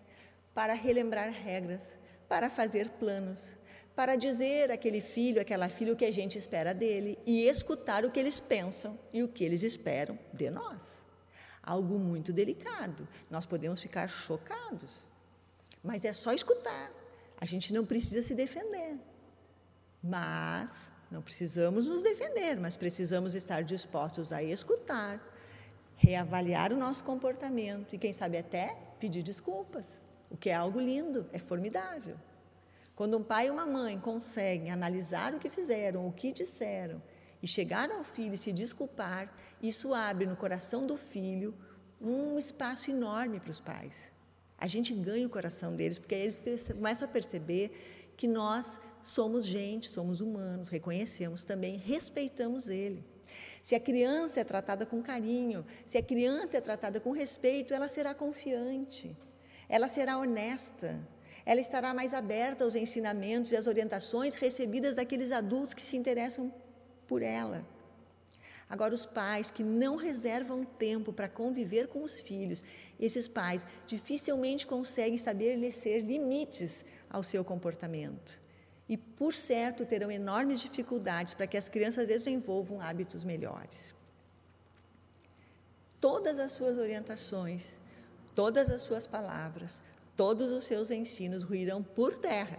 para 0.54 0.72
relembrar 0.72 1.30
regras, 1.30 1.92
para 2.26 2.48
fazer 2.48 2.88
planos, 2.90 3.54
para 3.94 4.16
dizer 4.16 4.70
àquele 4.70 5.02
filho, 5.02 5.42
àquela 5.42 5.68
filha 5.68 5.92
o 5.92 5.96
que 5.96 6.06
a 6.06 6.12
gente 6.12 6.38
espera 6.38 6.72
dele 6.72 7.18
e 7.26 7.46
escutar 7.46 8.04
o 8.06 8.10
que 8.10 8.18
eles 8.18 8.40
pensam 8.40 8.98
e 9.12 9.22
o 9.22 9.28
que 9.28 9.44
eles 9.44 9.62
esperam 9.62 10.18
de 10.32 10.48
nós 10.48 10.97
algo 11.68 11.98
muito 11.98 12.32
delicado. 12.32 13.06
Nós 13.30 13.44
podemos 13.44 13.80
ficar 13.80 14.08
chocados, 14.08 15.04
mas 15.82 16.04
é 16.04 16.12
só 16.12 16.32
escutar. 16.32 16.90
A 17.40 17.44
gente 17.44 17.72
não 17.72 17.84
precisa 17.84 18.22
se 18.22 18.34
defender. 18.34 18.98
Mas 20.02 20.90
não 21.10 21.20
precisamos 21.20 21.86
nos 21.86 22.02
defender, 22.02 22.56
mas 22.56 22.76
precisamos 22.76 23.34
estar 23.34 23.62
dispostos 23.62 24.32
a 24.32 24.42
escutar, 24.42 25.20
reavaliar 25.96 26.72
o 26.72 26.76
nosso 26.76 27.04
comportamento 27.04 27.94
e, 27.94 27.98
quem 27.98 28.12
sabe, 28.12 28.38
até 28.38 28.76
pedir 28.98 29.22
desculpas, 29.22 29.86
o 30.30 30.36
que 30.36 30.50
é 30.50 30.54
algo 30.54 30.80
lindo, 30.80 31.28
é 31.32 31.38
formidável. 31.38 32.16
Quando 32.94 33.16
um 33.16 33.22
pai 33.22 33.48
e 33.48 33.50
uma 33.50 33.66
mãe 33.66 33.98
conseguem 33.98 34.70
analisar 34.70 35.34
o 35.34 35.38
que 35.38 35.50
fizeram, 35.50 36.06
o 36.06 36.12
que 36.12 36.32
disseram 36.32 37.00
e 37.42 37.46
chegar 37.46 37.90
ao 37.90 38.04
filho 38.04 38.34
e 38.34 38.38
se 38.38 38.52
desculpar, 38.52 39.32
isso 39.62 39.94
abre 39.94 40.26
no 40.26 40.36
coração 40.36 40.86
do 40.86 40.96
filho 40.96 41.54
um 42.00 42.38
espaço 42.38 42.90
enorme 42.90 43.40
para 43.40 43.50
os 43.50 43.60
pais. 43.60 44.12
A 44.56 44.66
gente 44.66 44.92
ganha 44.92 45.26
o 45.26 45.30
coração 45.30 45.74
deles, 45.74 45.98
porque 45.98 46.14
aí 46.14 46.22
eles 46.22 46.38
começam 46.68 47.08
a 47.08 47.10
perceber 47.10 47.70
que 48.16 48.26
nós 48.26 48.78
somos 49.02 49.46
gente, 49.46 49.88
somos 49.88 50.20
humanos, 50.20 50.68
reconhecemos 50.68 51.44
também, 51.44 51.76
respeitamos 51.76 52.68
ele. 52.68 53.04
Se 53.62 53.74
a 53.74 53.80
criança 53.80 54.40
é 54.40 54.44
tratada 54.44 54.84
com 54.84 55.02
carinho, 55.02 55.64
se 55.84 55.98
a 55.98 56.02
criança 56.02 56.56
é 56.56 56.60
tratada 56.60 56.98
com 56.98 57.12
respeito, 57.12 57.72
ela 57.72 57.88
será 57.88 58.14
confiante, 58.14 59.16
ela 59.68 59.88
será 59.88 60.18
honesta, 60.18 60.98
ela 61.44 61.60
estará 61.60 61.94
mais 61.94 62.12
aberta 62.12 62.64
aos 62.64 62.74
ensinamentos 62.74 63.52
e 63.52 63.56
às 63.56 63.66
orientações 63.66 64.34
recebidas 64.34 64.96
daqueles 64.96 65.30
adultos 65.30 65.74
que 65.74 65.82
se 65.82 65.96
interessam 65.96 66.52
por 67.08 67.22
ela. 67.22 67.66
Agora, 68.70 68.94
os 68.94 69.06
pais 69.06 69.50
que 69.50 69.64
não 69.64 69.96
reservam 69.96 70.62
tempo 70.62 71.10
para 71.10 71.28
conviver 71.28 71.88
com 71.88 72.02
os 72.04 72.20
filhos, 72.20 72.62
esses 73.00 73.26
pais 73.26 73.66
dificilmente 73.86 74.66
conseguem 74.66 75.14
estabelecer 75.14 76.04
limites 76.04 76.84
ao 77.08 77.22
seu 77.22 77.42
comportamento. 77.42 78.38
e, 78.88 78.96
por 78.96 79.34
certo, 79.34 79.84
terão 79.84 80.10
enormes 80.10 80.60
dificuldades 80.60 81.34
para 81.34 81.46
que 81.46 81.58
as 81.58 81.68
crianças 81.68 82.08
desenvolvam 82.08 82.80
hábitos 82.80 83.22
melhores. 83.22 83.94
Todas 86.00 86.38
as 86.38 86.52
suas 86.52 86.78
orientações, 86.78 87.76
todas 88.34 88.70
as 88.70 88.80
suas 88.82 89.06
palavras, 89.06 89.82
todos 90.16 90.50
os 90.52 90.64
seus 90.64 90.90
ensinos 90.90 91.44
ruirão 91.44 91.82
por 91.82 92.16
terra. 92.16 92.58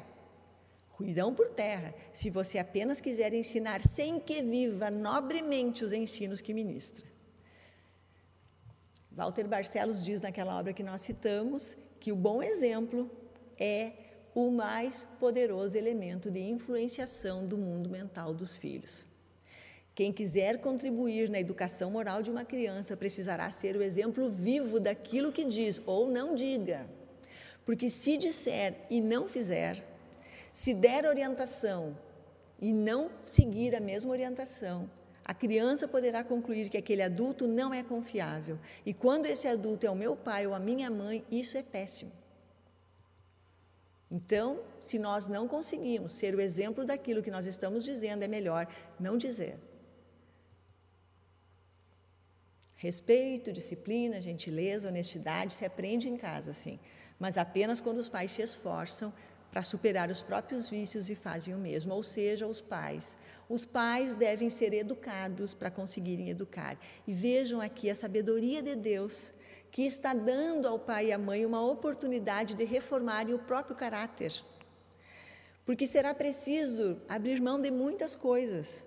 Ruirão 1.00 1.34
por 1.34 1.48
terra, 1.52 1.96
se 2.12 2.30
você 2.30 2.58
apenas 2.58 3.00
quiser 3.00 3.34
ensinar 3.34 3.82
sem 3.88 4.20
que 4.20 4.42
viva 4.42 4.92
nobremente 4.92 5.86
os 5.86 5.94
ensinos 5.94 6.42
que 6.42 6.54
ministra. 6.54 7.08
Walter 9.10 9.48
Barcelos 9.48 10.04
diz 10.04 10.20
naquela 10.20 10.60
obra 10.60 10.74
que 10.74 10.84
nós 10.84 11.00
citamos 11.00 11.78
que 12.02 12.12
o 12.12 12.18
bom 12.18 12.44
exemplo 12.44 13.10
é 13.58 13.94
o 14.36 14.52
mais 14.52 15.08
poderoso 15.22 15.78
elemento 15.78 16.30
de 16.30 16.42
influenciação 16.42 17.48
do 17.48 17.58
mundo 17.58 17.90
mental 17.90 18.34
dos 18.34 18.58
filhos. 18.58 19.08
Quem 19.96 20.12
quiser 20.12 20.60
contribuir 20.60 21.30
na 21.30 21.40
educação 21.40 21.92
moral 21.92 22.22
de 22.22 22.30
uma 22.30 22.44
criança 22.44 22.96
precisará 22.98 23.50
ser 23.52 23.78
o 23.78 23.82
exemplo 23.82 24.30
vivo 24.30 24.82
daquilo 24.82 25.32
que 25.32 25.46
diz 25.46 25.82
ou 25.86 26.10
não 26.10 26.36
diga. 26.36 26.90
Porque 27.66 27.90
se 27.90 28.18
disser 28.18 28.86
e 28.90 29.02
não 29.02 29.28
fizer, 29.28 29.89
se 30.60 30.74
der 30.74 31.06
orientação 31.06 31.98
e 32.60 32.74
não 32.74 33.10
seguir 33.26 33.74
a 33.74 33.80
mesma 33.80 34.12
orientação, 34.12 34.92
a 35.24 35.34
criança 35.34 35.88
poderá 35.88 36.22
concluir 36.22 36.70
que 36.70 36.78
aquele 36.78 37.02
adulto 37.02 37.48
não 37.48 37.74
é 37.74 37.82
confiável. 37.82 38.60
E 38.86 38.94
quando 38.94 39.26
esse 39.26 39.48
adulto 39.48 39.86
é 39.86 39.90
o 39.90 39.96
meu 39.96 40.18
pai 40.18 40.46
ou 40.46 40.54
a 40.54 40.60
minha 40.60 40.92
mãe, 40.92 41.26
isso 41.32 41.58
é 41.58 41.64
péssimo. 41.64 42.12
Então, 44.12 44.60
se 44.82 45.00
nós 45.00 45.30
não 45.30 45.48
conseguimos 45.48 46.12
ser 46.12 46.36
o 46.36 46.42
exemplo 46.42 46.84
daquilo 46.84 47.24
que 47.24 47.32
nós 47.32 47.46
estamos 47.46 47.86
dizendo, 47.86 48.24
é 48.24 48.28
melhor 48.28 48.68
não 49.00 49.18
dizer. 49.18 49.58
Respeito, 52.76 53.54
disciplina, 53.54 54.22
gentileza, 54.22 54.90
honestidade 54.90 55.54
se 55.54 55.64
aprende 55.64 56.10
em 56.10 56.18
casa, 56.18 56.54
sim, 56.54 56.78
mas 57.18 57.38
apenas 57.38 57.80
quando 57.80 58.00
os 58.00 58.10
pais 58.10 58.34
se 58.34 58.42
esforçam 58.42 59.14
para 59.52 59.64
superar 59.64 60.10
os 60.10 60.22
próprios 60.22 60.70
vícios 60.70 61.10
e 61.10 61.16
fazem 61.16 61.54
o 61.54 61.58
mesmo, 61.58 61.94
ou 61.94 62.04
seja, 62.04 62.48
os 62.48 62.62
pais. 62.62 63.18
Os 63.48 63.66
pais 63.66 64.16
devem 64.16 64.50
ser 64.50 64.74
educados 64.74 65.54
para 65.54 65.72
conseguirem 65.72 66.30
educar. 66.30 66.78
E 67.08 67.14
vejam 67.14 67.60
aqui 67.60 67.90
a 67.90 67.96
sabedoria 67.96 68.62
de 68.62 68.76
Deus 68.76 69.32
que 69.72 69.84
está 69.84 70.14
dando 70.14 70.68
ao 70.68 70.80
pai 70.80 71.08
e 71.08 71.12
à 71.12 71.18
mãe 71.18 71.46
uma 71.46 71.62
oportunidade 71.66 72.54
de 72.56 72.64
reformarem 72.64 73.34
o 73.34 73.40
próprio 73.40 73.76
caráter. 73.76 74.34
Porque 75.66 75.86
será 75.86 76.14
preciso 76.14 77.00
abrir 77.08 77.42
mão 77.42 77.62
de 77.62 77.70
muitas 77.70 78.16
coisas. 78.16 78.84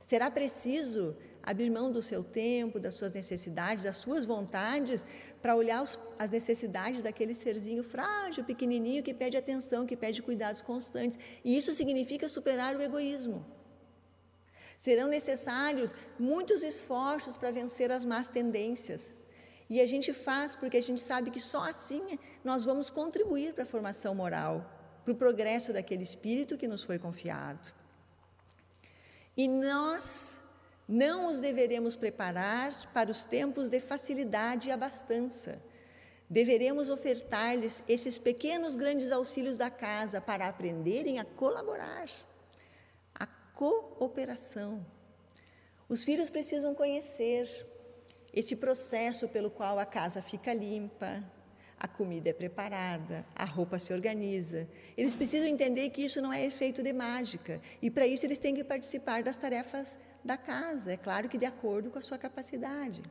Será 0.00 0.30
preciso 0.30 1.16
abrir 1.44 1.70
mão 1.70 1.92
do 1.92 2.00
seu 2.00 2.22
tempo, 2.24 2.80
das 2.80 2.94
suas 2.94 3.12
necessidades, 3.12 3.84
das 3.84 3.96
suas 3.96 4.24
vontades, 4.24 5.04
para 5.42 5.54
olhar 5.54 5.82
os, 5.82 5.98
as 6.18 6.30
necessidades 6.30 7.02
daquele 7.02 7.34
serzinho 7.34 7.84
frágil, 7.84 8.44
pequenininho, 8.44 9.02
que 9.02 9.12
pede 9.12 9.36
atenção, 9.36 9.86
que 9.86 9.96
pede 9.96 10.22
cuidados 10.22 10.62
constantes. 10.62 11.18
E 11.44 11.56
isso 11.56 11.74
significa 11.74 12.28
superar 12.28 12.74
o 12.76 12.82
egoísmo. 12.82 13.44
Serão 14.78 15.08
necessários 15.08 15.94
muitos 16.18 16.62
esforços 16.62 17.36
para 17.36 17.50
vencer 17.50 17.90
as 17.92 18.04
más 18.04 18.28
tendências. 18.28 19.14
E 19.68 19.80
a 19.80 19.86
gente 19.86 20.12
faz 20.12 20.54
porque 20.54 20.76
a 20.76 20.82
gente 20.82 21.00
sabe 21.00 21.30
que 21.30 21.40
só 21.40 21.62
assim 21.64 22.18
nós 22.42 22.64
vamos 22.64 22.90
contribuir 22.90 23.54
para 23.54 23.64
a 23.64 23.66
formação 23.66 24.14
moral, 24.14 24.70
para 25.02 25.12
o 25.12 25.16
progresso 25.16 25.72
daquele 25.72 26.02
espírito 26.02 26.56
que 26.56 26.68
nos 26.68 26.82
foi 26.82 26.98
confiado. 26.98 27.72
E 29.36 29.48
nós 29.48 30.40
não 30.88 31.30
os 31.30 31.40
deveremos 31.40 31.96
preparar 31.96 32.72
para 32.92 33.10
os 33.10 33.24
tempos 33.24 33.70
de 33.70 33.80
facilidade 33.80 34.68
e 34.68 34.72
abastança. 34.72 35.60
Deveremos 36.28 36.90
ofertar-lhes 36.90 37.82
esses 37.88 38.18
pequenos 38.18 38.74
grandes 38.74 39.10
auxílios 39.10 39.56
da 39.56 39.70
casa 39.70 40.20
para 40.20 40.46
aprenderem 40.46 41.18
a 41.18 41.24
colaborar. 41.24 42.08
A 43.14 43.26
cooperação. 43.26 44.84
Os 45.88 46.02
filhos 46.02 46.30
precisam 46.30 46.74
conhecer 46.74 47.66
esse 48.32 48.56
processo 48.56 49.28
pelo 49.28 49.50
qual 49.50 49.78
a 49.78 49.86
casa 49.86 50.20
fica 50.20 50.52
limpa, 50.52 51.22
a 51.78 51.86
comida 51.86 52.30
é 52.30 52.32
preparada, 52.32 53.24
a 53.34 53.44
roupa 53.44 53.78
se 53.78 53.92
organiza. 53.92 54.66
Eles 54.96 55.14
precisam 55.14 55.46
entender 55.46 55.90
que 55.90 56.02
isso 56.02 56.20
não 56.20 56.32
é 56.32 56.44
efeito 56.44 56.82
de 56.82 56.92
mágica 56.92 57.60
e 57.80 57.90
para 57.90 58.06
isso 58.06 58.24
eles 58.24 58.38
têm 58.38 58.54
que 58.54 58.64
participar 58.64 59.22
das 59.22 59.36
tarefas 59.36 59.98
da 60.24 60.36
casa, 60.36 60.92
é 60.92 60.96
claro 60.96 61.28
que 61.28 61.38
de 61.38 61.44
acordo 61.44 61.90
com 61.90 61.98
a 61.98 62.02
sua 62.02 62.16
capacidade. 62.18 63.02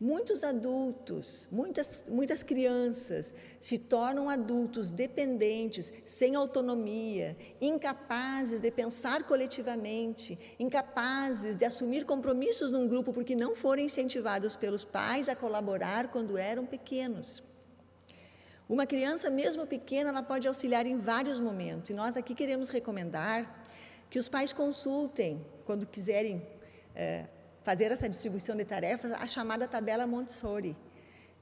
Muitos 0.00 0.44
adultos, 0.44 1.48
muitas, 1.50 2.04
muitas 2.06 2.44
crianças 2.44 3.34
se 3.58 3.76
tornam 3.78 4.30
adultos 4.30 4.92
dependentes, 4.92 5.92
sem 6.06 6.36
autonomia, 6.36 7.36
incapazes 7.60 8.60
de 8.60 8.70
pensar 8.70 9.24
coletivamente, 9.24 10.38
incapazes 10.56 11.56
de 11.56 11.64
assumir 11.64 12.04
compromissos 12.04 12.70
num 12.70 12.86
grupo 12.86 13.12
porque 13.12 13.34
não 13.34 13.56
foram 13.56 13.82
incentivados 13.82 14.54
pelos 14.54 14.84
pais 14.84 15.28
a 15.28 15.34
colaborar 15.34 16.08
quando 16.08 16.38
eram 16.38 16.64
pequenos. 16.64 17.42
Uma 18.68 18.86
criança, 18.86 19.30
mesmo 19.30 19.66
pequena, 19.66 20.10
ela 20.10 20.22
pode 20.22 20.46
auxiliar 20.46 20.86
em 20.86 20.98
vários 20.98 21.40
momentos, 21.40 21.90
e 21.90 21.94
nós 21.94 22.16
aqui 22.16 22.36
queremos 22.36 22.68
recomendar 22.68 23.64
que 24.10 24.18
os 24.18 24.28
pais 24.28 24.52
consultem, 24.52 25.44
quando 25.64 25.86
quiserem. 25.86 26.46
É, 26.94 27.26
fazer 27.68 27.92
essa 27.92 28.08
distribuição 28.08 28.56
de 28.56 28.64
tarefas, 28.64 29.12
a 29.12 29.26
chamada 29.26 29.68
tabela 29.68 30.06
Montessori, 30.06 30.74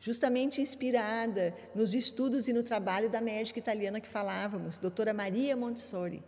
justamente 0.01 0.61
inspirada 0.61 1.55
nos 1.73 1.95
estudos 1.95 2.49
e 2.49 2.53
no 2.53 2.65
trabalho 2.65 3.09
da 3.09 3.21
médica 3.21 3.61
italiana 3.61 4.01
que 4.01 4.09
falávamos, 4.09 4.81
doutora 4.81 5.15
Maria 5.15 5.57
Montessori, 5.57 6.25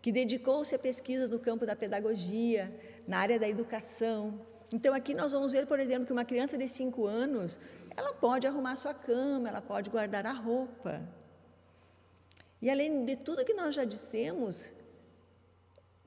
que 0.00 0.10
dedicou-se 0.10 0.74
a 0.74 0.78
pesquisas 0.78 1.28
no 1.28 1.38
campo 1.38 1.66
da 1.66 1.76
pedagogia, 1.76 2.74
na 3.06 3.18
área 3.18 3.38
da 3.38 3.46
educação. 3.46 4.40
Então, 4.72 4.94
aqui 4.94 5.12
nós 5.12 5.32
vamos 5.32 5.52
ver, 5.52 5.66
por 5.66 5.78
exemplo, 5.78 6.06
que 6.06 6.12
uma 6.14 6.24
criança 6.24 6.56
de 6.56 6.66
5 6.66 7.06
anos, 7.06 7.58
ela 7.94 8.14
pode 8.14 8.46
arrumar 8.46 8.76
sua 8.76 8.94
cama, 8.94 9.50
ela 9.50 9.60
pode 9.60 9.90
guardar 9.90 10.24
a 10.24 10.32
roupa. 10.32 11.06
E 12.62 12.70
além 12.70 13.04
de 13.04 13.14
tudo 13.16 13.44
que 13.44 13.52
nós 13.52 13.74
já 13.74 13.84
dissemos, 13.84 14.64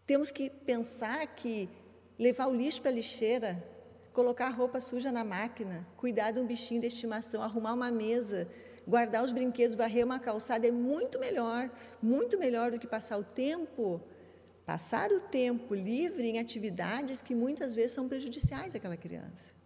temos 0.08 0.32
que 0.32 0.50
pensar 0.50 1.28
que 1.36 1.70
levar 2.18 2.48
o 2.48 2.56
lixo 2.56 2.82
para 2.82 2.90
a 2.90 2.94
lixeira, 2.94 3.62
colocar 4.14 4.48
a 4.48 4.50
roupa 4.50 4.80
suja 4.80 5.12
na 5.12 5.24
máquina, 5.24 5.86
cuidar 5.98 6.32
de 6.32 6.40
um 6.40 6.48
bichinho 6.48 6.80
de 6.82 6.88
estimação, 6.88 7.44
arrumar 7.44 7.74
uma 7.74 7.92
mesa, 7.92 8.48
guardar 8.88 9.22
os 9.22 9.34
brinquedos, 9.34 9.76
varrer 9.76 10.06
uma 10.06 10.18
calçada 10.18 10.66
é 10.66 10.72
muito 10.72 11.20
melhor, 11.20 11.70
muito 12.02 12.40
melhor 12.40 12.72
do 12.72 12.80
que 12.80 12.88
passar 12.88 13.18
o 13.18 13.24
tempo, 13.24 14.02
passar 14.66 15.12
o 15.12 15.20
tempo 15.20 15.76
livre 15.76 16.26
em 16.26 16.40
atividades 16.40 17.22
que 17.22 17.36
muitas 17.36 17.76
vezes 17.76 17.92
são 17.92 18.08
prejudiciais 18.08 18.74
àquela 18.74 18.96
criança. 18.96 19.58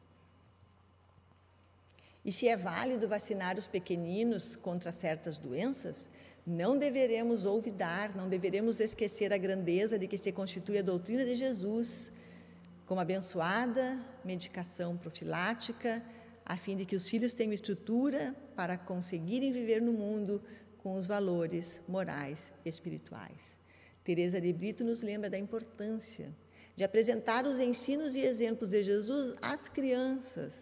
E 2.26 2.32
se 2.32 2.48
é 2.48 2.58
válido 2.58 3.08
vacinar 3.08 3.58
os 3.58 3.68
pequeninos 3.68 4.56
contra 4.56 4.92
certas 4.92 5.38
doenças, 5.38 6.10
não 6.46 6.78
deveremos 6.78 7.46
olvidar, 7.46 8.16
não 8.16 8.28
deveremos 8.28 8.80
esquecer 8.80 9.32
a 9.32 9.38
grandeza 9.38 9.98
de 9.98 10.08
que 10.08 10.18
se 10.18 10.32
constitui 10.32 10.80
a 10.80 10.82
doutrina 10.82 11.24
de 11.24 11.36
Jesus, 11.36 12.12
como 12.86 13.00
abençoada 13.00 14.04
medicação 14.26 14.98
profilática, 14.98 16.04
a 16.46 16.58
fim 16.58 16.76
de 16.76 16.86
que 16.86 16.96
os 16.96 17.08
filhos 17.08 17.34
tenham 17.34 17.54
estrutura 17.54 18.36
para 18.56 18.78
conseguirem 18.78 19.52
viver 19.52 19.82
no 19.82 19.94
mundo 19.94 20.42
com 20.80 20.98
os 20.98 21.06
valores 21.06 21.80
morais 21.88 22.52
e 22.66 22.70
espirituais. 22.70 23.58
Teresa 24.04 24.42
de 24.42 24.52
Brito 24.52 24.84
nos 24.84 25.02
lembra 25.02 25.30
da 25.30 25.38
importância 25.38 26.36
de 26.76 26.84
apresentar 26.84 27.46
os 27.46 27.60
ensinos 27.60 28.16
e 28.16 28.22
exemplos 28.22 28.70
de 28.72 28.82
Jesus 28.82 29.36
às 29.42 29.70
crianças, 29.70 30.54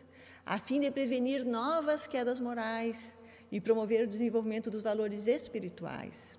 a 0.46 0.60
fim 0.60 0.82
de 0.82 0.92
prevenir 0.92 1.46
novas 1.46 2.06
quedas 2.06 2.40
morais 2.40 3.16
e 3.52 3.60
promover 3.60 4.06
o 4.06 4.08
desenvolvimento 4.08 4.70
dos 4.70 4.82
valores 4.82 5.28
espirituais. 5.28 6.38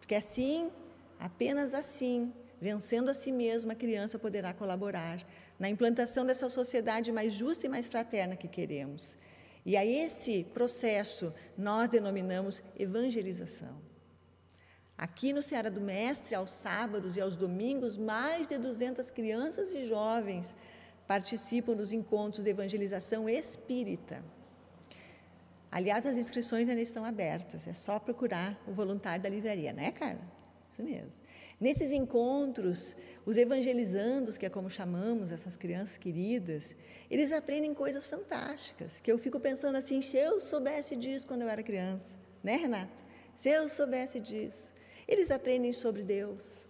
Porque 0.00 0.14
assim, 0.14 0.70
apenas 1.18 1.74
assim, 1.74 2.32
Vencendo 2.60 3.08
a 3.08 3.14
si 3.14 3.32
mesma, 3.32 3.72
a 3.72 3.76
criança 3.76 4.18
poderá 4.18 4.52
colaborar 4.52 5.26
na 5.58 5.70
implantação 5.70 6.26
dessa 6.26 6.50
sociedade 6.50 7.10
mais 7.10 7.32
justa 7.32 7.64
e 7.64 7.70
mais 7.70 7.88
fraterna 7.88 8.36
que 8.36 8.46
queremos. 8.46 9.16
E 9.64 9.78
a 9.78 9.84
esse 9.84 10.44
processo 10.44 11.32
nós 11.56 11.88
denominamos 11.88 12.62
evangelização. 12.78 13.80
Aqui 14.96 15.32
no 15.32 15.42
Ceará 15.42 15.70
do 15.70 15.80
Mestre, 15.80 16.34
aos 16.34 16.52
sábados 16.52 17.16
e 17.16 17.20
aos 17.22 17.34
domingos, 17.34 17.96
mais 17.96 18.46
de 18.46 18.58
200 18.58 19.10
crianças 19.10 19.72
e 19.72 19.86
jovens 19.86 20.54
participam 21.06 21.74
dos 21.74 21.92
encontros 21.92 22.44
de 22.44 22.50
evangelização 22.50 23.26
espírita. 23.26 24.22
Aliás, 25.70 26.04
as 26.04 26.16
inscrições 26.16 26.68
ainda 26.68 26.82
estão 26.82 27.04
abertas, 27.04 27.66
é 27.66 27.74
só 27.74 27.98
procurar 27.98 28.60
o 28.66 28.72
voluntário 28.72 29.22
da 29.22 29.28
livraria, 29.28 29.72
né, 29.72 29.92
Carla? 29.92 30.40
isso 30.80 30.82
mesmo. 30.82 31.12
Nesses 31.60 31.92
encontros, 31.92 32.96
os 33.26 33.36
evangelizandos, 33.36 34.38
que 34.38 34.46
é 34.46 34.48
como 34.48 34.70
chamamos 34.70 35.30
essas 35.30 35.56
crianças 35.56 35.98
queridas, 35.98 36.74
eles 37.10 37.32
aprendem 37.32 37.74
coisas 37.74 38.06
fantásticas, 38.06 38.98
que 39.00 39.12
eu 39.12 39.18
fico 39.18 39.38
pensando 39.38 39.76
assim, 39.76 40.00
se 40.00 40.16
eu 40.16 40.40
soubesse 40.40 40.96
disso 40.96 41.26
quando 41.26 41.42
eu 41.42 41.48
era 41.48 41.62
criança, 41.62 42.06
né, 42.42 42.56
Renata? 42.56 42.90
Se 43.36 43.50
eu 43.50 43.68
soubesse 43.68 44.18
disso. 44.20 44.72
Eles 45.06 45.30
aprendem 45.30 45.72
sobre 45.72 46.02
Deus, 46.02 46.66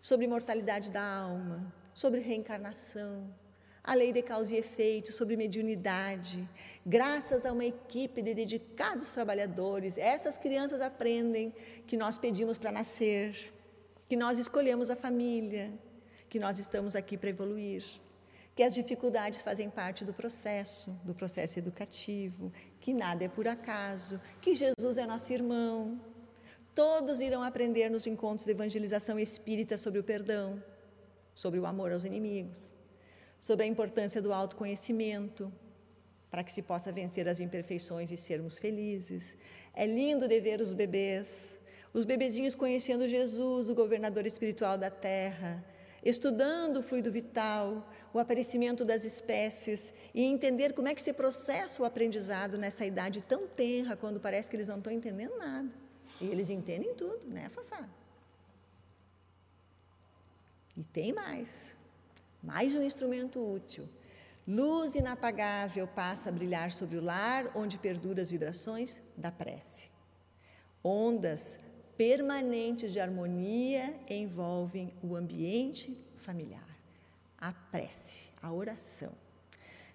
sobre 0.00 0.24
imortalidade 0.24 0.90
da 0.90 1.04
alma, 1.04 1.72
sobre 1.94 2.20
reencarnação, 2.20 3.32
a 3.84 3.94
lei 3.94 4.12
de 4.12 4.22
causa 4.22 4.54
e 4.54 4.58
efeito, 4.58 5.12
sobre 5.12 5.36
mediunidade. 5.36 6.48
Graças 6.86 7.44
a 7.44 7.52
uma 7.52 7.64
equipe 7.64 8.22
de 8.22 8.32
dedicados 8.32 9.10
trabalhadores, 9.10 9.98
essas 9.98 10.38
crianças 10.38 10.80
aprendem 10.80 11.52
que 11.86 11.96
nós 11.96 12.16
pedimos 12.16 12.58
para 12.58 12.70
nascer, 12.70 13.52
que 14.08 14.16
nós 14.16 14.38
escolhemos 14.38 14.88
a 14.88 14.96
família, 14.96 15.72
que 16.28 16.38
nós 16.38 16.58
estamos 16.58 16.94
aqui 16.94 17.16
para 17.16 17.30
evoluir, 17.30 17.84
que 18.54 18.62
as 18.62 18.74
dificuldades 18.74 19.42
fazem 19.42 19.68
parte 19.68 20.04
do 20.04 20.14
processo, 20.14 20.90
do 21.02 21.14
processo 21.14 21.58
educativo, 21.58 22.52
que 22.80 22.92
nada 22.94 23.24
é 23.24 23.28
por 23.28 23.48
acaso, 23.48 24.20
que 24.40 24.54
Jesus 24.54 24.96
é 24.96 25.06
nosso 25.06 25.32
irmão. 25.32 26.00
Todos 26.74 27.20
irão 27.20 27.42
aprender 27.42 27.90
nos 27.90 28.06
encontros 28.06 28.44
de 28.44 28.52
evangelização 28.52 29.18
espírita 29.18 29.76
sobre 29.76 29.98
o 29.98 30.04
perdão, 30.04 30.62
sobre 31.34 31.58
o 31.58 31.66
amor 31.66 31.92
aos 31.92 32.04
inimigos, 32.04 32.72
sobre 33.42 33.66
a 33.66 33.68
importância 33.68 34.22
do 34.22 34.32
autoconhecimento, 34.32 35.52
para 36.30 36.42
que 36.42 36.50
se 36.50 36.62
possa 36.62 36.90
vencer 36.90 37.28
as 37.28 37.40
imperfeições 37.40 38.10
e 38.10 38.16
sermos 38.16 38.58
felizes. 38.58 39.34
É 39.74 39.84
lindo 39.84 40.26
de 40.26 40.40
ver 40.40 40.62
os 40.62 40.72
bebês 40.72 41.58
os 41.94 42.04
bebezinhos 42.04 42.54
conhecendo 42.54 43.06
Jesus, 43.06 43.68
o 43.68 43.74
governador 43.74 44.24
espiritual 44.26 44.78
da 44.78 44.90
terra, 44.90 45.62
estudando 46.02 46.78
o 46.78 46.82
fluido 46.82 47.12
vital, 47.12 47.86
o 48.14 48.18
aparecimento 48.18 48.84
das 48.84 49.04
espécies 49.04 49.92
e 50.14 50.24
entender 50.24 50.72
como 50.72 50.88
é 50.88 50.94
que 50.94 51.02
se 51.02 51.12
processa 51.12 51.82
o 51.82 51.84
aprendizado 51.84 52.56
nessa 52.56 52.86
idade 52.86 53.20
tão 53.22 53.46
tenra, 53.46 53.96
quando 53.96 54.18
parece 54.18 54.48
que 54.48 54.56
eles 54.56 54.68
não 54.68 54.78
estão 54.78 54.92
entendendo 54.92 55.36
nada. 55.36 55.68
E 56.20 56.26
eles 56.26 56.48
entendem 56.48 56.94
tudo, 56.94 57.26
né, 57.26 57.48
Fafá? 57.50 57.86
E 60.76 60.82
tem 60.82 61.12
mais. 61.12 61.76
Mais 62.42 62.74
um 62.74 62.82
instrumento 62.82 63.40
útil. 63.40 63.88
Luz 64.46 64.96
inapagável 64.96 65.86
passa 65.86 66.28
a 66.28 66.32
brilhar 66.32 66.72
sobre 66.72 66.96
o 66.96 67.00
lar, 67.00 67.52
onde 67.54 67.78
perdura 67.78 68.20
as 68.20 68.30
vibrações 68.32 69.00
da 69.16 69.30
prece. 69.30 69.88
Ondas 70.82 71.60
permanentes 71.96 72.92
de 72.92 72.98
harmonia 72.98 73.94
envolvem 74.10 74.92
o 75.00 75.14
ambiente 75.14 75.96
familiar, 76.16 76.76
a 77.38 77.52
prece, 77.52 78.28
a 78.42 78.52
oração. 78.52 79.12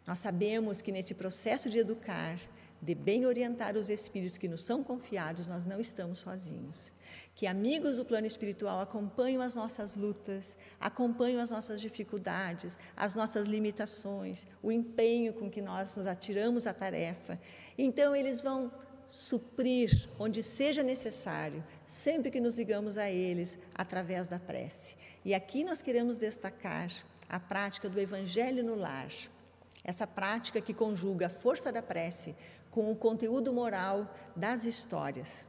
Nós 0.06 0.20
sabemos 0.20 0.82
que 0.82 0.94
nesse 0.94 1.14
processo 1.14 1.70
de 1.70 1.80
educar, 1.80 2.40
de 2.82 2.96
bem 2.96 3.26
orientar 3.26 3.76
os 3.76 3.90
espíritos 3.90 4.38
que 4.38 4.48
nos 4.48 4.64
são 4.64 4.82
confiados, 4.82 5.48
nós 5.48 5.66
não 5.66 5.82
estamos 5.82 6.20
sozinhos. 6.20 6.94
Que 7.38 7.46
amigos 7.46 7.98
do 7.98 8.04
plano 8.04 8.26
espiritual 8.26 8.82
acompanham 8.82 9.44
as 9.44 9.54
nossas 9.54 9.96
lutas, 9.96 10.56
acompanham 10.80 11.40
as 11.40 11.52
nossas 11.52 11.80
dificuldades, 11.80 12.76
as 12.96 13.14
nossas 13.14 13.46
limitações, 13.46 14.48
o 14.60 14.72
empenho 14.72 15.32
com 15.32 15.48
que 15.48 15.62
nós 15.62 15.96
nos 15.96 16.08
atiramos 16.08 16.66
à 16.66 16.74
tarefa. 16.74 17.40
Então, 17.78 18.16
eles 18.16 18.42
vão 18.42 18.72
suprir 19.08 20.10
onde 20.18 20.42
seja 20.42 20.82
necessário, 20.82 21.64
sempre 21.86 22.32
que 22.32 22.42
nos 22.42 22.56
ligamos 22.56 22.98
a 22.98 23.08
eles 23.08 23.60
através 23.76 24.28
da 24.28 24.40
prece. 24.40 24.96
E 25.24 25.36
aqui 25.36 25.64
nós 25.64 25.80
queremos 25.80 26.18
destacar 26.18 26.92
a 27.30 27.40
prática 27.40 27.88
do 27.88 28.00
Evangelho 28.00 28.64
no 28.64 28.74
lar, 28.74 29.12
essa 29.84 30.08
prática 30.08 30.60
que 30.60 30.74
conjuga 30.74 31.28
a 31.28 31.30
força 31.30 31.72
da 31.72 31.84
prece 31.84 32.36
com 32.72 32.92
o 32.92 32.96
conteúdo 32.96 33.54
moral 33.54 34.12
das 34.36 34.66
histórias. 34.66 35.47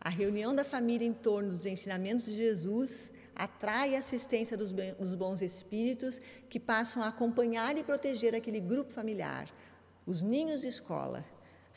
A 0.00 0.08
reunião 0.08 0.54
da 0.54 0.64
família 0.64 1.06
em 1.06 1.12
torno 1.12 1.50
dos 1.50 1.66
ensinamentos 1.66 2.24
de 2.24 2.34
Jesus 2.34 3.10
atrai 3.34 3.94
a 3.94 3.98
assistência 3.98 4.56
dos, 4.56 4.72
bons 5.14 5.42
espíritos 5.42 6.18
que 6.48 6.58
passam 6.58 7.02
a 7.02 7.08
acompanhar 7.08 7.76
e 7.76 7.84
proteger 7.84 8.34
aquele 8.34 8.60
grupo 8.60 8.92
familiar, 8.92 9.48
os 10.06 10.22
ninhos 10.22 10.62
de 10.62 10.68
escola, 10.68 11.24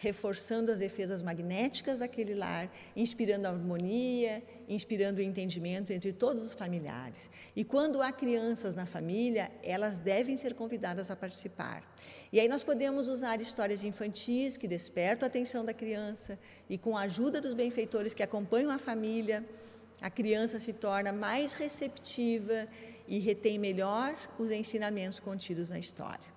reforçando 0.04 0.70
as 0.70 0.78
defesas 0.78 1.24
magnéticas 1.24 1.98
daquele 1.98 2.36
lar, 2.36 2.70
inspirando 2.94 3.48
a 3.48 3.52
harmonia, 3.52 4.44
inspirando 4.68 5.20
o 5.20 5.24
entendimento 5.24 5.94
entre 5.94 6.12
todos 6.12 6.44
os 6.44 6.54
familiares. 6.54 7.32
E 7.56 7.64
quando 7.64 8.02
há 8.02 8.12
crianças 8.12 8.76
na 8.76 8.86
família, 8.86 9.50
elas 9.64 9.98
devem 9.98 10.36
ser 10.36 10.56
convidadas 10.56 11.10
a 11.10 11.16
participar. 11.16 11.82
E 12.34 12.38
aí 12.38 12.50
nós 12.50 12.64
podemos 12.64 13.08
usar 13.08 13.40
histórias 13.40 13.82
infantis 13.82 14.58
que 14.58 14.68
despertam 14.68 15.26
a 15.26 15.30
atenção 15.30 15.64
da 15.64 15.74
criança 15.74 16.38
e 16.70 16.78
com 16.78 16.98
a 16.98 17.04
ajuda 17.04 17.40
dos 17.40 17.54
benfeitores 17.54 18.14
que 18.14 18.24
acompanham 18.24 18.72
a 18.72 18.78
família, 18.78 19.46
a 20.02 20.10
criança 20.10 20.60
se 20.60 20.74
torna 20.74 21.14
mais 21.14 21.54
receptiva 21.54 22.68
e 23.08 23.20
retém 23.20 23.58
melhor 23.58 24.14
os 24.38 24.52
ensinamentos 24.52 25.22
contidos 25.22 25.70
na 25.70 25.80
história. 25.80 26.33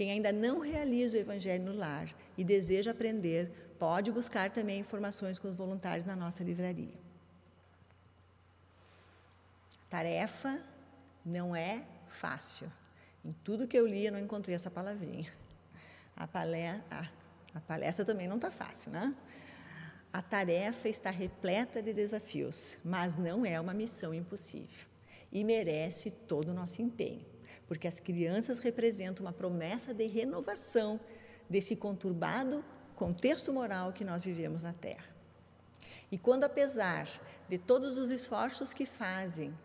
Quem 0.00 0.12
ainda 0.12 0.32
não 0.32 0.60
realiza 0.60 1.18
o 1.18 1.20
Evangelho 1.20 1.62
no 1.62 1.76
lar 1.76 2.08
e 2.34 2.42
deseja 2.42 2.92
aprender, 2.92 3.74
pode 3.78 4.10
buscar 4.10 4.48
também 4.48 4.80
informações 4.80 5.38
com 5.38 5.46
os 5.46 5.54
voluntários 5.54 6.06
na 6.06 6.16
nossa 6.16 6.42
livraria. 6.42 6.94
Tarefa 9.90 10.58
não 11.22 11.54
é 11.54 11.84
fácil. 12.08 12.72
Em 13.22 13.34
tudo 13.44 13.68
que 13.68 13.78
eu 13.78 13.86
li, 13.86 14.06
eu 14.06 14.12
não 14.12 14.20
encontrei 14.20 14.56
essa 14.56 14.70
palavrinha. 14.70 15.30
A 16.16 16.26
palestra, 16.26 16.82
a, 16.90 17.58
a 17.58 17.60
palestra 17.60 18.02
também 18.02 18.26
não 18.26 18.36
está 18.36 18.50
fácil, 18.50 18.92
né? 18.92 19.14
A 20.10 20.22
tarefa 20.22 20.88
está 20.88 21.10
repleta 21.10 21.82
de 21.82 21.92
desafios, 21.92 22.78
mas 22.82 23.18
não 23.18 23.44
é 23.44 23.60
uma 23.60 23.74
missão 23.74 24.14
impossível 24.14 24.86
e 25.30 25.44
merece 25.44 26.10
todo 26.10 26.52
o 26.52 26.54
nosso 26.54 26.80
empenho 26.80 27.29
porque 27.70 27.86
as 27.86 28.00
crianças 28.00 28.58
representam 28.58 29.24
uma 29.24 29.32
promessa 29.32 29.94
de 29.94 30.04
renovação 30.08 30.98
desse 31.48 31.76
conturbado 31.76 32.64
contexto 32.96 33.52
moral 33.52 33.92
que 33.92 34.04
nós 34.04 34.24
vivemos 34.24 34.64
na 34.64 34.72
Terra. 34.72 35.06
E 36.10 36.18
quando, 36.18 36.42
apesar 36.42 37.06
de 37.48 37.58
todos 37.58 37.96
os 37.96 38.10
esforços 38.10 38.74
que 38.74 38.84
fazem, 38.84 39.56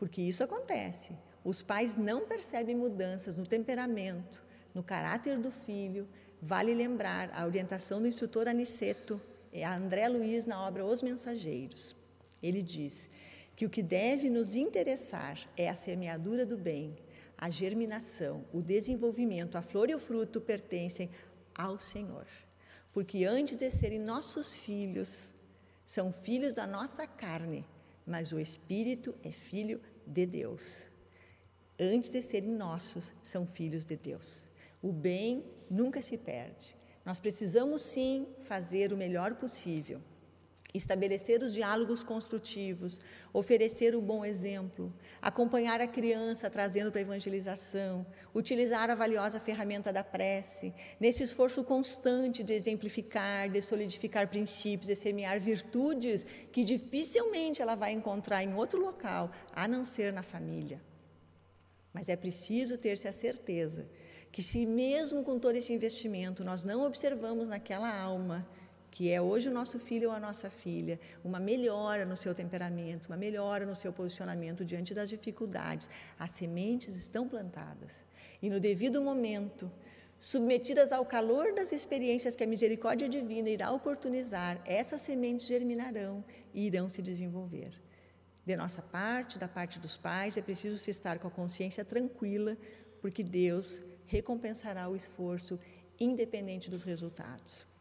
porque 0.00 0.20
isso 0.20 0.42
acontece, 0.42 1.16
os 1.44 1.62
pais 1.62 1.94
não 1.94 2.26
percebem 2.26 2.74
mudanças 2.74 3.36
no 3.36 3.46
temperamento, 3.46 4.42
no 4.74 4.82
caráter 4.82 5.38
do 5.38 5.52
filho, 5.52 6.08
vale 6.42 6.74
lembrar 6.74 7.30
a 7.32 7.46
orientação 7.46 8.00
do 8.00 8.08
instrutor 8.08 8.48
Aniceto, 8.48 9.20
a 9.64 9.76
André 9.76 10.08
Luiz 10.08 10.44
na 10.44 10.60
obra 10.60 10.84
Os 10.84 11.00
Mensageiros. 11.00 11.94
Ele 12.42 12.62
diz 12.62 13.08
que 13.54 13.64
o 13.64 13.70
que 13.70 13.80
deve 13.80 14.28
nos 14.28 14.56
interessar 14.56 15.38
é 15.56 15.68
a 15.68 15.76
semeadura 15.76 16.44
do 16.44 16.56
bem, 16.56 16.96
a 17.42 17.50
germinação, 17.50 18.44
o 18.52 18.62
desenvolvimento, 18.62 19.58
a 19.58 19.62
flor 19.62 19.90
e 19.90 19.94
o 19.96 19.98
fruto 19.98 20.40
pertencem 20.40 21.10
ao 21.52 21.76
Senhor. 21.76 22.24
Porque 22.92 23.24
antes 23.24 23.56
de 23.56 23.68
serem 23.68 23.98
nossos 23.98 24.56
filhos, 24.56 25.32
são 25.84 26.12
filhos 26.12 26.54
da 26.54 26.68
nossa 26.68 27.04
carne, 27.04 27.66
mas 28.06 28.30
o 28.30 28.38
Espírito 28.38 29.12
é 29.24 29.32
filho 29.32 29.80
de 30.06 30.24
Deus. 30.24 30.88
Antes 31.76 32.10
de 32.10 32.22
serem 32.22 32.52
nossos, 32.52 33.12
são 33.24 33.44
filhos 33.44 33.84
de 33.84 33.96
Deus. 33.96 34.46
O 34.80 34.92
bem 34.92 35.44
nunca 35.68 36.00
se 36.00 36.16
perde. 36.16 36.76
Nós 37.04 37.18
precisamos 37.18 37.82
sim 37.82 38.24
fazer 38.44 38.92
o 38.92 38.96
melhor 38.96 39.34
possível 39.34 40.00
estabelecer 40.74 41.42
os 41.42 41.52
diálogos 41.52 42.02
construtivos, 42.02 43.00
oferecer 43.32 43.94
o 43.94 44.00
bom 44.00 44.24
exemplo, 44.24 44.92
acompanhar 45.20 45.80
a 45.80 45.86
criança 45.86 46.48
trazendo 46.48 46.90
para 46.90 47.00
a 47.00 47.02
evangelização, 47.02 48.06
utilizar 48.34 48.90
a 48.90 48.94
valiosa 48.94 49.38
ferramenta 49.38 49.92
da 49.92 50.02
prece, 50.02 50.72
nesse 50.98 51.22
esforço 51.22 51.62
constante 51.62 52.42
de 52.42 52.54
exemplificar, 52.54 53.50
de 53.50 53.60
solidificar 53.60 54.28
princípios, 54.28 54.88
de 54.88 54.96
semear 54.96 55.38
virtudes 55.40 56.24
que 56.50 56.64
dificilmente 56.64 57.60
ela 57.60 57.74
vai 57.74 57.92
encontrar 57.92 58.42
em 58.42 58.54
outro 58.54 58.80
local, 58.80 59.30
a 59.52 59.68
não 59.68 59.84
ser 59.84 60.12
na 60.12 60.22
família. 60.22 60.80
Mas 61.92 62.08
é 62.08 62.16
preciso 62.16 62.78
ter-se 62.78 63.06
a 63.06 63.12
certeza 63.12 63.88
que, 64.30 64.42
se 64.42 64.64
mesmo 64.64 65.22
com 65.22 65.38
todo 65.38 65.56
esse 65.56 65.74
investimento 65.74 66.42
nós 66.42 66.64
não 66.64 66.86
observamos 66.86 67.48
naquela 67.48 67.94
alma 67.94 68.48
que 68.92 69.10
é 69.10 69.20
hoje 69.20 69.48
o 69.48 69.52
nosso 69.52 69.78
filho 69.78 70.10
ou 70.10 70.14
a 70.14 70.20
nossa 70.20 70.50
filha, 70.50 71.00
uma 71.24 71.40
melhora 71.40 72.04
no 72.04 72.16
seu 72.16 72.34
temperamento, 72.34 73.06
uma 73.06 73.16
melhora 73.16 73.64
no 73.64 73.74
seu 73.74 73.90
posicionamento 73.90 74.66
diante 74.66 74.92
das 74.92 75.08
dificuldades. 75.08 75.88
As 76.18 76.30
sementes 76.32 76.94
estão 76.94 77.26
plantadas 77.26 78.04
e 78.42 78.50
no 78.50 78.60
devido 78.60 79.00
momento, 79.00 79.72
submetidas 80.18 80.92
ao 80.92 81.06
calor 81.06 81.54
das 81.54 81.72
experiências 81.72 82.36
que 82.36 82.44
a 82.44 82.46
misericórdia 82.46 83.08
divina 83.08 83.48
irá 83.48 83.72
oportunizar, 83.72 84.60
essas 84.66 85.00
sementes 85.00 85.46
germinarão 85.46 86.22
e 86.52 86.66
irão 86.66 86.90
se 86.90 87.00
desenvolver. 87.00 87.72
De 88.44 88.54
nossa 88.56 88.82
parte, 88.82 89.38
da 89.38 89.48
parte 89.48 89.78
dos 89.78 89.96
pais, 89.96 90.36
é 90.36 90.42
preciso 90.42 90.76
se 90.76 90.90
estar 90.90 91.18
com 91.18 91.28
a 91.28 91.30
consciência 91.30 91.84
tranquila, 91.84 92.58
porque 93.00 93.22
Deus 93.22 93.80
recompensará 94.06 94.88
o 94.88 94.94
esforço 94.94 95.58
independente 95.98 96.68
dos 96.68 96.82
resultados. 96.82 97.71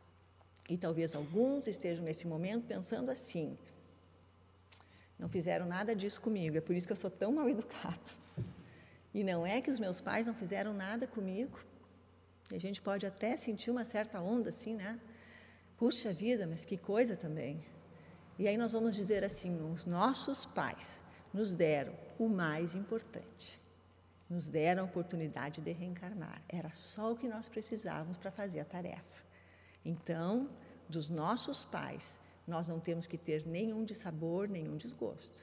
E 0.71 0.77
talvez 0.77 1.13
alguns 1.13 1.67
estejam 1.67 2.01
nesse 2.01 2.25
momento 2.25 2.65
pensando 2.65 3.11
assim: 3.11 3.57
não 5.19 5.27
fizeram 5.27 5.65
nada 5.65 5.93
disso 5.93 6.21
comigo, 6.21 6.55
é 6.57 6.61
por 6.61 6.73
isso 6.73 6.87
que 6.87 6.93
eu 6.93 6.97
sou 6.97 7.11
tão 7.11 7.33
mal 7.33 7.49
educado. 7.51 8.09
E 9.13 9.21
não 9.21 9.45
é 9.45 9.59
que 9.59 9.69
os 9.69 9.81
meus 9.81 9.99
pais 9.99 10.25
não 10.25 10.33
fizeram 10.33 10.73
nada 10.73 11.05
comigo. 11.05 11.59
E 12.49 12.55
a 12.55 12.59
gente 12.59 12.81
pode 12.81 13.05
até 13.05 13.35
sentir 13.35 13.69
uma 13.69 13.83
certa 13.83 14.21
onda 14.21 14.49
assim, 14.51 14.75
né? 14.75 14.97
Puxa 15.75 16.13
vida, 16.13 16.47
mas 16.47 16.63
que 16.63 16.77
coisa 16.77 17.17
também. 17.17 17.61
E 18.39 18.47
aí 18.47 18.55
nós 18.55 18.71
vamos 18.71 18.95
dizer 18.95 19.25
assim: 19.25 19.53
os 19.73 19.85
nossos 19.85 20.45
pais 20.45 21.01
nos 21.33 21.51
deram 21.51 21.93
o 22.17 22.29
mais 22.29 22.75
importante. 22.75 23.59
Nos 24.29 24.47
deram 24.47 24.83
a 24.83 24.85
oportunidade 24.85 25.59
de 25.59 25.73
reencarnar. 25.73 26.41
Era 26.47 26.69
só 26.69 27.11
o 27.11 27.17
que 27.17 27.27
nós 27.27 27.49
precisávamos 27.49 28.15
para 28.15 28.31
fazer 28.31 28.61
a 28.61 28.65
tarefa. 28.65 29.31
Então, 29.83 30.49
dos 30.91 31.09
nossos 31.09 31.63
pais, 31.63 32.19
nós 32.45 32.67
não 32.67 32.79
temos 32.79 33.07
que 33.07 33.17
ter 33.17 33.45
nenhum 33.47 33.83
dissabor, 33.83 34.47
nenhum 34.47 34.77
desgosto. 34.77 35.39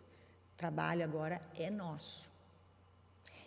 O 0.54 0.56
trabalho 0.56 1.02
agora 1.02 1.40
é 1.56 1.70
nosso. 1.70 2.30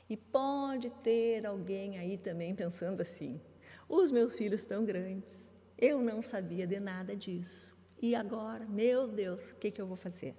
E 0.09 0.17
pode 0.17 0.89
ter 0.89 1.45
alguém 1.45 1.97
aí 1.97 2.17
também 2.17 2.53
pensando 2.53 3.01
assim: 3.01 3.39
os 3.87 4.11
meus 4.11 4.35
filhos 4.35 4.61
estão 4.61 4.83
grandes, 4.83 5.53
eu 5.77 6.01
não 6.01 6.21
sabia 6.21 6.67
de 6.67 6.79
nada 6.79 7.15
disso. 7.15 7.73
E 8.01 8.15
agora, 8.15 8.65
meu 8.65 9.07
Deus, 9.07 9.51
o 9.51 9.55
que, 9.55 9.69
que 9.71 9.79
eu 9.81 9.87
vou 9.87 9.95
fazer? 9.95 10.35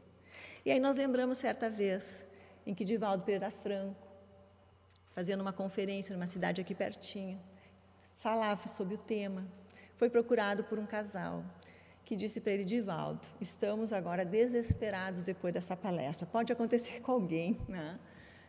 E 0.65 0.71
aí 0.71 0.81
nós 0.81 0.97
lembramos 0.97 1.39
certa 1.39 1.71
vez 1.71 2.25
em 2.67 2.75
que 2.75 2.85
Divaldo 2.85 3.25
Pereira 3.25 3.51
Franco, 3.51 4.09
fazendo 5.13 5.41
uma 5.41 5.53
conferência 5.53 6.15
numa 6.15 6.27
cidade 6.27 6.61
aqui 6.61 6.75
pertinho, 6.75 7.41
falava 8.17 8.69
sobre 8.69 8.95
o 8.95 8.99
tema 8.99 9.47
foi 10.03 10.11
procurado 10.11 10.65
por 10.65 10.81
um 10.81 10.85
casal 10.85 11.45
que 12.05 12.17
disse 12.17 12.41
para 12.41 12.51
ele, 12.55 12.65
Divaldo, 12.65 13.29
estamos 13.41 13.93
agora 13.93 14.25
desesperados 14.25 15.23
depois 15.23 15.55
dessa 15.55 15.77
palestra. 15.77 16.27
Pode 16.27 16.53
acontecer 16.53 16.99
com 17.01 17.13
alguém, 17.13 17.57
né? 17.69 18.01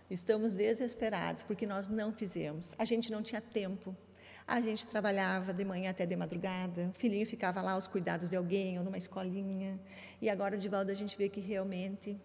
Estamos 0.10 0.52
desesperados 0.52 1.44
porque 1.44 1.68
nós 1.68 1.88
não 1.88 2.12
fizemos. 2.12 2.74
A 2.80 2.86
gente 2.86 3.12
não 3.12 3.22
tinha 3.22 3.40
tempo. 3.40 3.96
A 4.48 4.60
gente 4.62 4.88
trabalhava 4.88 5.54
de 5.54 5.64
manhã 5.64 5.92
até 5.92 6.08
de 6.08 6.16
madrugada. 6.16 6.90
O 6.90 6.94
filhinho 6.94 7.28
ficava 7.28 7.62
lá 7.62 7.74
aos 7.74 7.86
cuidados 7.86 8.32
de 8.32 8.36
alguém 8.36 8.80
ou 8.80 8.84
numa 8.84 8.98
escolinha. 8.98 9.80
E 10.20 10.32
agora, 10.32 10.58
Divaldo, 10.58 10.92
a 10.92 10.96
gente 10.96 11.16
vê 11.16 11.30
que 11.30 11.40
realmente 11.40 12.20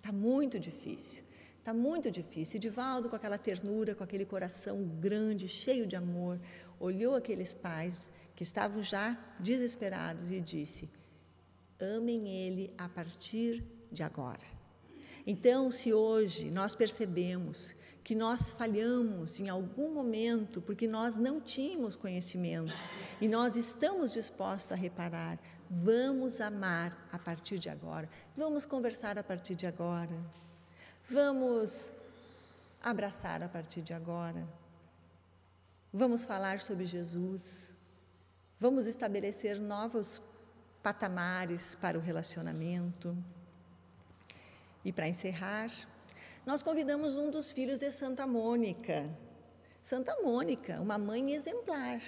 está 0.00 0.10
muito 0.10 0.58
difícil. 0.58 1.22
Está 1.60 1.72
muito 1.72 2.10
difícil. 2.10 2.56
E 2.56 2.58
Divaldo, 2.58 3.08
com 3.08 3.14
aquela 3.14 3.38
ternura, 3.38 3.94
com 3.94 4.02
aquele 4.02 4.26
coração 4.26 4.84
grande, 5.00 5.46
cheio 5.46 5.86
de 5.86 5.94
amor, 5.94 6.40
olhou 6.80 7.14
aqueles 7.14 7.54
pais 7.54 8.10
que 8.34 8.42
estavam 8.42 8.82
já 8.82 9.16
desesperados 9.38 10.30
e 10.30 10.40
disse: 10.40 10.88
Amem 11.80 12.28
Ele 12.28 12.72
a 12.76 12.88
partir 12.88 13.64
de 13.90 14.02
agora. 14.02 14.54
Então, 15.26 15.70
se 15.70 15.92
hoje 15.92 16.50
nós 16.50 16.74
percebemos 16.74 17.74
que 18.02 18.14
nós 18.14 18.50
falhamos 18.50 19.40
em 19.40 19.48
algum 19.48 19.94
momento 19.94 20.60
porque 20.60 20.86
nós 20.86 21.16
não 21.16 21.40
tínhamos 21.40 21.96
conhecimento 21.96 22.74
e 23.18 23.26
nós 23.26 23.56
estamos 23.56 24.12
dispostos 24.12 24.72
a 24.72 24.74
reparar, 24.74 25.38
vamos 25.70 26.40
amar 26.42 27.08
a 27.10 27.18
partir 27.18 27.58
de 27.58 27.70
agora, 27.70 28.08
vamos 28.36 28.66
conversar 28.66 29.16
a 29.18 29.22
partir 29.22 29.54
de 29.54 29.66
agora, 29.66 30.14
vamos 31.08 31.90
abraçar 32.82 33.42
a 33.42 33.48
partir 33.48 33.80
de 33.80 33.94
agora, 33.94 34.46
vamos 35.90 36.26
falar 36.26 36.60
sobre 36.60 36.84
Jesus 36.84 37.63
Vamos 38.64 38.86
estabelecer 38.86 39.60
novos 39.60 40.22
patamares 40.82 41.74
para 41.74 41.98
o 41.98 42.00
relacionamento. 42.00 43.14
E 44.82 44.90
para 44.90 45.06
encerrar, 45.06 45.70
nós 46.46 46.62
convidamos 46.62 47.14
um 47.14 47.30
dos 47.30 47.52
filhos 47.52 47.80
de 47.80 47.92
Santa 47.92 48.26
Mônica. 48.26 49.14
Santa 49.82 50.16
Mônica, 50.22 50.80
uma 50.80 50.96
mãe 50.96 51.34
exemplar. 51.34 52.00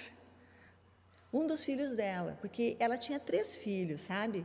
Um 1.31 1.45
dos 1.45 1.63
filhos 1.63 1.91
dela, 1.93 2.35
porque 2.41 2.75
ela 2.79 2.97
tinha 2.97 3.19
três 3.19 3.55
filhos, 3.55 4.01
sabe? 4.01 4.43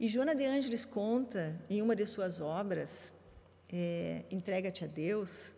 E 0.00 0.08
Joana 0.08 0.34
de 0.34 0.44
Ângeles 0.44 0.84
conta 0.84 1.64
em 1.70 1.80
uma 1.80 1.94
de 1.94 2.06
suas 2.06 2.40
obras, 2.40 3.12
é, 3.72 4.24
Entrega-te 4.32 4.82
a 4.82 4.88
Deus, 4.88 5.54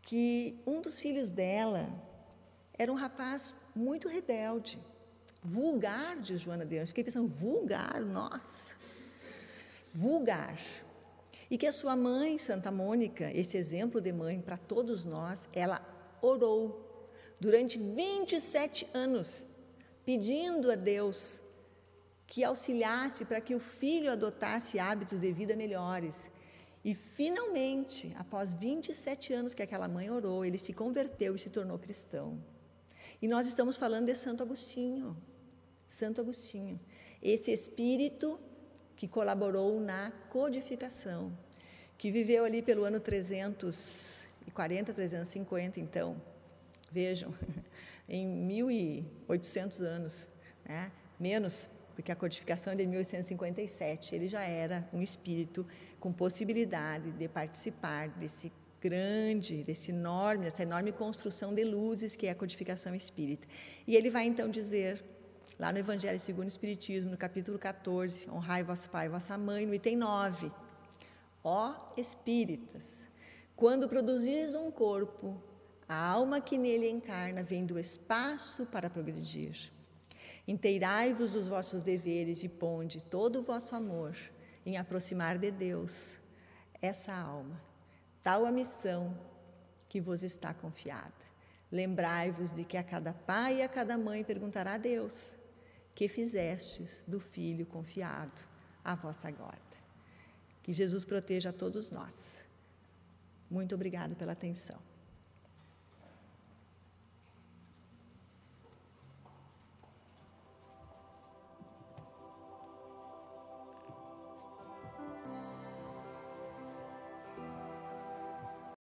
que 0.00 0.62
um 0.64 0.80
dos 0.80 1.00
filhos 1.00 1.28
dela 1.28 1.88
era 2.78 2.92
um 2.92 2.94
rapaz 2.94 3.52
muito 3.74 4.08
rebelde, 4.08 4.78
vulgar, 5.42 6.18
de 6.18 6.36
Joana 6.36 6.64
de 6.64 6.76
Anjos. 6.76 6.90
Fiquei 6.90 7.04
pensando, 7.04 7.28
vulgar, 7.28 8.00
nossa, 8.00 8.76
vulgar. 9.94 10.58
E 11.50 11.58
que 11.58 11.66
a 11.66 11.72
sua 11.72 11.96
mãe, 11.96 12.38
Santa 12.38 12.70
Mônica, 12.70 13.30
esse 13.32 13.56
exemplo 13.56 14.00
de 14.00 14.12
mãe 14.12 14.40
para 14.40 14.56
todos 14.56 15.04
nós, 15.04 15.48
ela 15.52 15.80
orou 16.22 17.10
durante 17.40 17.78
27 17.78 18.86
anos, 18.94 19.46
pedindo 20.04 20.70
a 20.70 20.76
Deus 20.76 21.40
que 22.26 22.44
auxiliasse 22.44 23.24
para 23.24 23.40
que 23.40 23.54
o 23.54 23.58
filho 23.58 24.12
adotasse 24.12 24.78
hábitos 24.78 25.20
de 25.20 25.32
vida 25.32 25.56
melhores. 25.56 26.30
E 26.84 26.94
finalmente, 26.94 28.14
após 28.16 28.52
27 28.52 29.32
anos 29.32 29.52
que 29.52 29.62
aquela 29.62 29.88
mãe 29.88 30.08
orou, 30.10 30.44
ele 30.44 30.56
se 30.56 30.72
converteu 30.72 31.34
e 31.34 31.38
se 31.38 31.50
tornou 31.50 31.78
cristão. 31.78 32.38
E 33.22 33.28
nós 33.28 33.46
estamos 33.46 33.76
falando 33.76 34.06
de 34.06 34.14
Santo 34.14 34.42
Agostinho. 34.42 35.14
Santo 35.90 36.22
Agostinho. 36.22 36.80
Esse 37.22 37.52
espírito 37.52 38.40
que 38.96 39.06
colaborou 39.06 39.78
na 39.78 40.10
codificação, 40.30 41.30
que 41.98 42.10
viveu 42.10 42.44
ali 42.44 42.62
pelo 42.62 42.84
ano 42.84 42.98
340, 42.98 44.94
350, 44.94 45.80
então, 45.80 46.20
vejam, 46.90 47.34
em 48.08 48.26
1800 48.26 49.80
anos, 49.82 50.26
né? 50.64 50.90
menos, 51.18 51.68
porque 51.94 52.10
a 52.10 52.16
codificação 52.16 52.72
é 52.72 52.76
de 52.76 52.86
1857, 52.86 54.14
ele 54.14 54.28
já 54.28 54.42
era 54.42 54.88
um 54.94 55.02
espírito 55.02 55.66
com 55.98 56.10
possibilidade 56.10 57.10
de 57.12 57.28
participar 57.28 58.08
desse 58.08 58.50
grande, 58.80 59.62
desse 59.62 59.90
enorme, 59.90 60.46
dessa 60.46 60.62
enorme 60.62 60.90
construção 60.90 61.54
de 61.54 61.62
luzes 61.62 62.16
que 62.16 62.26
é 62.26 62.30
a 62.30 62.34
codificação 62.34 62.94
espírita. 62.94 63.46
E 63.86 63.94
ele 63.94 64.10
vai 64.10 64.24
então 64.24 64.48
dizer, 64.48 65.04
lá 65.58 65.70
no 65.70 65.78
Evangelho 65.78 66.18
segundo 66.18 66.46
o 66.46 66.48
Espiritismo, 66.48 67.10
no 67.10 67.16
capítulo 67.16 67.58
14, 67.58 68.28
honrai 68.30 68.62
vosso 68.62 68.88
pai 68.88 69.06
e 69.06 69.08
vossa 69.10 69.36
mãe, 69.36 69.66
no 69.66 69.74
item 69.74 69.96
9, 69.96 70.50
ó 71.44 71.92
espíritas, 71.96 73.06
quando 73.54 73.88
produzis 73.88 74.54
um 74.54 74.70
corpo, 74.70 75.40
a 75.86 75.96
alma 75.96 76.40
que 76.40 76.56
nele 76.56 76.88
encarna 76.88 77.42
vem 77.42 77.66
do 77.66 77.78
espaço 77.78 78.64
para 78.64 78.88
progredir. 78.88 79.70
Inteirai-vos 80.48 81.32
dos 81.32 81.48
vossos 81.48 81.82
deveres 81.82 82.42
e 82.42 82.48
ponde 82.48 83.02
todo 83.02 83.40
o 83.40 83.42
vosso 83.42 83.74
amor 83.76 84.16
em 84.64 84.78
aproximar 84.78 85.36
de 85.36 85.50
Deus 85.50 86.18
essa 86.80 87.12
alma 87.12 87.69
tal 88.22 88.44
a 88.44 88.50
missão 88.50 89.16
que 89.88 90.00
vos 90.00 90.22
está 90.22 90.54
confiada. 90.54 91.12
Lembrai-vos 91.70 92.52
de 92.52 92.64
que 92.64 92.76
a 92.76 92.82
cada 92.82 93.12
pai 93.12 93.58
e 93.58 93.62
a 93.62 93.68
cada 93.68 93.96
mãe 93.96 94.24
perguntará 94.24 94.74
a 94.74 94.78
Deus: 94.78 95.36
que 95.94 96.08
fizestes 96.08 97.02
do 97.06 97.20
filho 97.20 97.66
confiado 97.66 98.44
à 98.84 98.94
vossa 98.94 99.30
guarda. 99.30 99.58
Que 100.62 100.72
Jesus 100.72 101.04
proteja 101.04 101.50
a 101.50 101.52
todos 101.52 101.90
nós. 101.90 102.44
Muito 103.50 103.74
obrigada 103.74 104.14
pela 104.14 104.32
atenção. 104.32 104.89